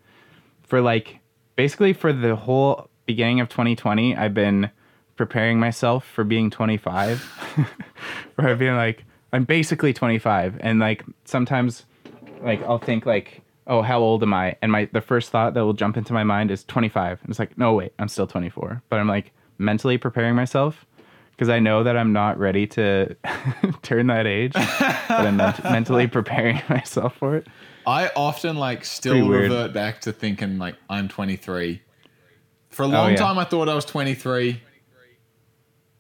[0.63, 1.19] For like,
[1.57, 4.71] basically for the whole beginning of 2020, I've been
[5.17, 7.21] preparing myself for being 25.
[8.37, 11.87] Where I've been like, I'm basically 25, and like sometimes,
[12.43, 14.57] like I'll think like, oh, how old am I?
[14.63, 17.21] And my the first thought that will jump into my mind is 25.
[17.23, 18.83] And it's like, no, wait, I'm still 24.
[18.89, 20.87] But I'm like mentally preparing myself
[21.33, 23.15] because I know that I'm not ready to
[23.83, 27.47] turn that age, but I'm ment- mentally preparing myself for it.
[27.87, 31.81] I often like still revert back to thinking like I'm 23.
[32.71, 33.17] For a oh, long Oh, yeah.
[33.17, 34.61] time, I thought I was 23.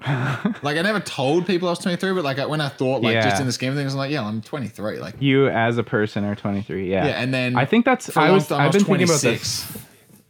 [0.63, 3.41] like I never told people I was 23, but like when I thought like just
[3.41, 4.99] in the scheme of things, I'm like, yeah, I'm 23.
[4.99, 6.91] Like You as a person are 23.
[6.91, 7.07] Yeah.
[7.07, 8.09] yeah, and then I think that's.
[8.09, 8.51] a I was.
[8.51, 9.71] I've been thinking about this.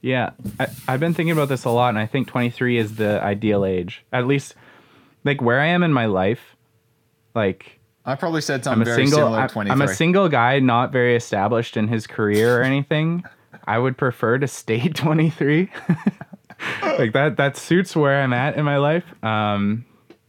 [0.00, 3.22] Yeah, I, I've been thinking about this a lot, and I think 23 is the
[3.22, 4.04] ideal age.
[4.12, 4.54] At least,
[5.24, 6.56] like where I am in my life,
[7.34, 9.18] like I probably said I'm something a very single.
[9.18, 9.72] similar I, 23.
[9.72, 13.24] I'm a single guy, not very established in his career or anything.
[13.66, 15.70] I would prefer to stay 23.
[16.82, 17.36] like that.
[17.36, 19.04] That suits where I'm at in my life.
[19.24, 19.84] Um,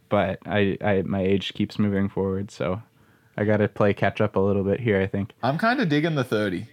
[0.08, 2.82] but I, I, my age keeps moving forward, so
[3.36, 5.00] I got to play catch up a little bit here.
[5.00, 5.32] I think.
[5.42, 6.66] I'm kind of digging the 30.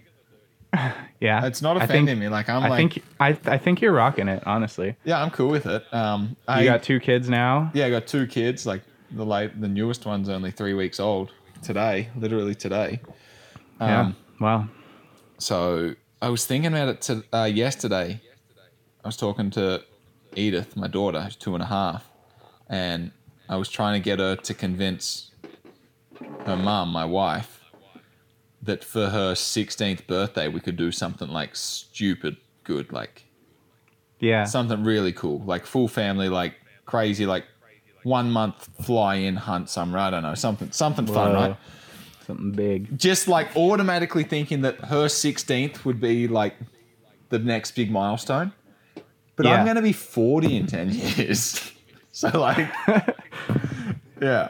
[1.20, 2.28] Yeah, It's not offending think- me.
[2.28, 4.42] Like I'm like I like, think I, I think you're rocking it.
[4.46, 5.84] Honestly, yeah, I'm cool with it.
[5.92, 7.70] Um, you I got two kids now.
[7.74, 8.64] yeah, I got two kids.
[8.64, 8.80] Like
[9.10, 11.32] the late, the newest one's only three weeks old
[11.62, 13.00] today, literally today.
[13.80, 14.00] yeah.
[14.00, 14.68] Um, Wow.
[15.36, 18.22] So I was thinking about it to, uh, yesterday.
[19.04, 19.82] I was talking to
[20.36, 22.08] Edith, my daughter, who's two and a half,
[22.68, 23.10] and
[23.48, 25.30] I was trying to get her to convince
[26.46, 27.60] her mum, my wife,
[28.62, 33.24] that for her 16th birthday we could do something like stupid good, like
[34.20, 34.44] Yeah.
[34.44, 37.44] something really cool, like full family, like crazy, like
[38.02, 40.00] one month fly in hunt somewhere.
[40.02, 41.56] I don't know, something something fun, right?
[42.26, 42.98] Something big.
[42.98, 46.54] just like automatically thinking that her 16th would be like
[47.30, 48.52] the next big milestone.
[49.42, 51.72] But I'm going to be 40 in 10 years.
[52.12, 52.68] so, like,
[54.20, 54.48] yeah,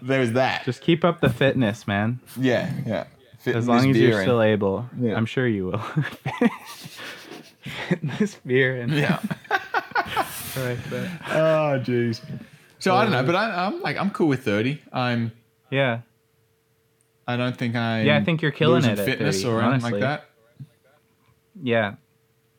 [0.00, 0.64] there's that.
[0.64, 2.20] Just keep up the fitness, man.
[2.38, 3.04] yeah, yeah.
[3.44, 4.24] As long as you're in.
[4.24, 4.88] still able.
[5.00, 5.16] Yeah.
[5.16, 5.82] I'm sure you will.
[8.18, 9.18] this beer and Yeah.
[10.56, 12.20] Right, but- oh, jeez.
[12.78, 14.80] So, I don't know, but I, I'm like, I'm cool with 30.
[14.92, 15.32] I'm,
[15.70, 16.00] yeah.
[17.26, 18.04] I don't think I'm.
[18.04, 19.92] Yeah, I think you're killing it at fitness 30, or anything honestly.
[19.92, 20.24] like that.
[21.62, 21.94] Yeah.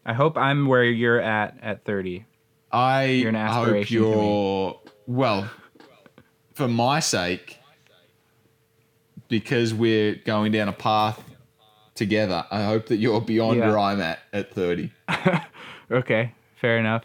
[0.05, 2.25] I hope I'm where you're at at 30.
[2.71, 5.49] I You're an hope you're well
[6.55, 7.59] for my sake
[9.27, 11.23] because we're going down a path
[11.95, 12.45] together.
[12.51, 13.67] I hope that you're beyond Yeah.
[13.69, 14.91] where I'm at at 30.
[15.91, 17.03] Okay, fair enough.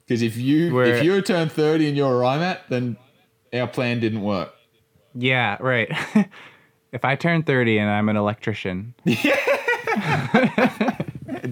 [0.00, 2.98] Because if you We're- if you turn 30 and you're where I'm at, then
[3.54, 4.52] our plan didn't work.
[5.14, 5.88] Yeah, right.
[6.92, 8.94] if I turn 30 and I'm an electrician,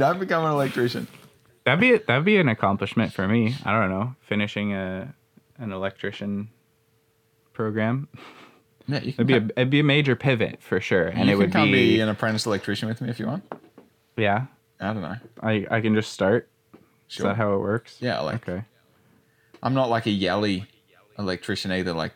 [0.01, 1.07] Don't become an electrician.
[1.65, 3.55] that'd be that'd be an accomplishment for me.
[3.65, 5.15] I don't know, finishing a
[5.59, 6.49] an electrician
[7.53, 8.09] program.
[8.89, 11.33] Yeah, you can It'd be a it'd be a major pivot for sure, and you
[11.33, 13.45] it can would come be, be an apprentice electrician with me if you want.
[14.17, 14.47] yeah.
[14.81, 15.17] I don't know.
[15.43, 16.49] I I can just start.
[17.09, 17.27] Sure.
[17.27, 17.99] Is that how it works?
[18.01, 18.65] yeah, like Okay.
[19.63, 20.65] I'm not like a yelly
[21.19, 21.93] electrician either.
[21.93, 22.15] Like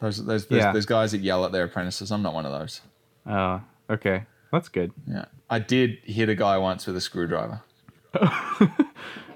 [0.00, 0.72] those those those, Yeah.
[0.72, 2.12] those guys that yell at their apprentices.
[2.12, 2.80] I'm not one of those.
[3.26, 3.60] Oh,
[3.90, 4.24] okay.
[4.52, 4.92] That's good.
[5.08, 7.60] Yeah, I did hit a guy once with a screwdriver.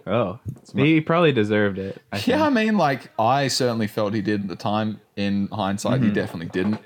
[0.08, 0.38] Oh,
[0.76, 2.00] he probably deserved it.
[2.12, 5.00] I Yeah, I mean, like I certainly felt he did at the time.
[5.16, 6.08] In hindsight, Mm-hmm.
[6.10, 6.78] he definitely didn't.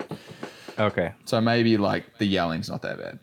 [0.79, 1.13] Okay.
[1.25, 3.19] So maybe like the yelling's not that bad.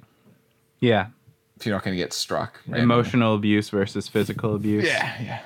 [0.78, 1.08] Yeah.
[1.56, 2.60] If you're not going to get struck.
[2.68, 2.82] randomly.
[2.84, 4.84] Emotional abuse versus physical abuse.
[4.84, 5.40] Yeah, yeah.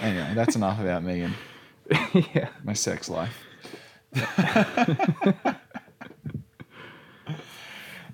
[0.00, 1.34] Anyway, that's enough about me and
[2.34, 2.50] yeah.
[2.62, 3.36] my sex life.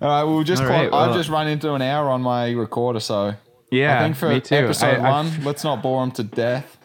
[0.05, 0.61] All right, we'll just.
[0.63, 3.35] Call, right, I've just run into an hour on my recorder, so
[3.71, 3.99] Yeah.
[4.01, 4.55] I think for me too.
[4.57, 6.77] episode I- one, let's not bore them to death.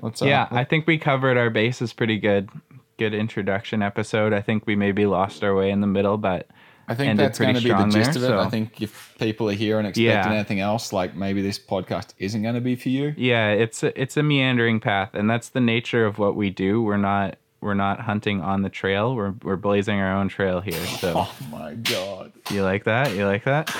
[0.00, 0.22] Let's.
[0.22, 2.50] Uh, yeah, I think we covered our bases pretty good.
[2.98, 4.32] Good introduction episode.
[4.32, 6.46] I think we maybe lost our way in the middle, but
[6.86, 8.46] I think that's going to be the gist there, of it.
[8.46, 10.32] I think if people are here and expecting Yeah.
[10.38, 13.12] anything else, like maybe this podcast isn't going to be for you.
[13.16, 16.80] Yeah, it's a, it's a meandering path, and that's the nature of what we do.
[16.80, 19.14] We're not we're not hunting on the trail.
[19.14, 20.84] We're we're blazing our own trail here.
[21.00, 22.32] So Oh my god!
[22.50, 23.14] you like that?
[23.16, 23.70] You like that?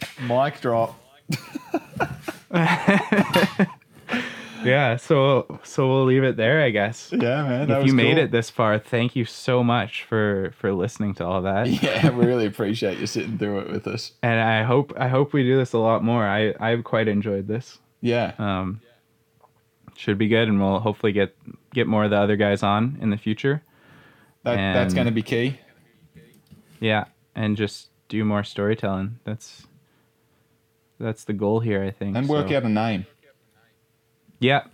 [0.22, 0.98] Mic drop.
[4.64, 4.96] yeah.
[4.96, 7.10] So so we'll leave it there, I guess.
[7.12, 7.70] Yeah, man.
[7.70, 8.24] If you made cool.
[8.24, 11.68] it this far, thank you so much for for listening to all that.
[11.68, 14.12] Yeah, we really appreciate you sitting through it with us.
[14.22, 16.24] And I hope I hope we do this a lot more.
[16.26, 17.78] I I've quite enjoyed this.
[18.04, 18.80] Yeah, Um,
[19.96, 21.36] should be good, and we'll hopefully get
[21.72, 23.62] get more of the other guys on in the future.
[24.44, 25.58] that, that's going to be key.
[26.80, 29.18] Yeah, and just do more storytelling.
[29.24, 29.66] That's
[30.98, 32.16] that's the goal here, I think.
[32.16, 33.06] And work so- out a name.
[34.40, 34.64] Yeah,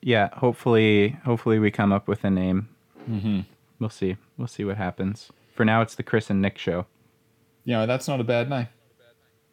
[0.00, 0.28] yeah.
[0.34, 2.68] Hopefully, hopefully we come up with a name.
[3.10, 3.40] Mm-hmm.
[3.80, 4.16] We'll see.
[4.38, 5.30] We'll see what happens.
[5.54, 6.86] For now, it's the Chris and Nick show.
[7.64, 8.68] Yeah, that's not a bad name.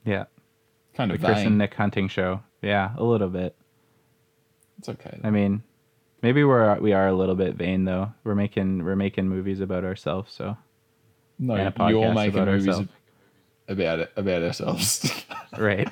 [0.05, 0.25] Yeah,
[0.93, 1.57] Kind of the of Chris and.
[1.57, 2.41] Nick hunting show.
[2.61, 3.55] Yeah, a little bit.
[4.79, 5.19] It's okay.
[5.23, 5.63] I mean,
[6.21, 8.13] maybe we're we are a little bit vain though.
[8.23, 10.57] We're making we're making movies about ourselves, so
[11.39, 12.89] no, you're making about movies ourselves.
[13.67, 15.25] about it about ourselves.
[15.57, 15.89] right.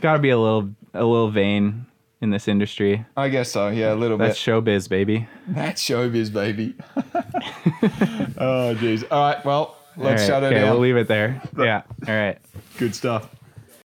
[0.00, 1.86] Got to be a little a little vain
[2.20, 3.04] in this industry.
[3.16, 3.68] I guess so.
[3.68, 4.52] Yeah, a little That's bit.
[4.64, 5.28] That's showbiz, baby.
[5.48, 6.74] That's showbiz, baby.
[6.96, 9.04] oh, jeez.
[9.10, 9.44] All right.
[9.44, 10.70] Well, let's All right, shut it okay, down.
[10.70, 11.40] we'll leave it there.
[11.56, 11.82] Yeah.
[12.08, 12.38] All right.
[12.78, 13.28] Good stuff.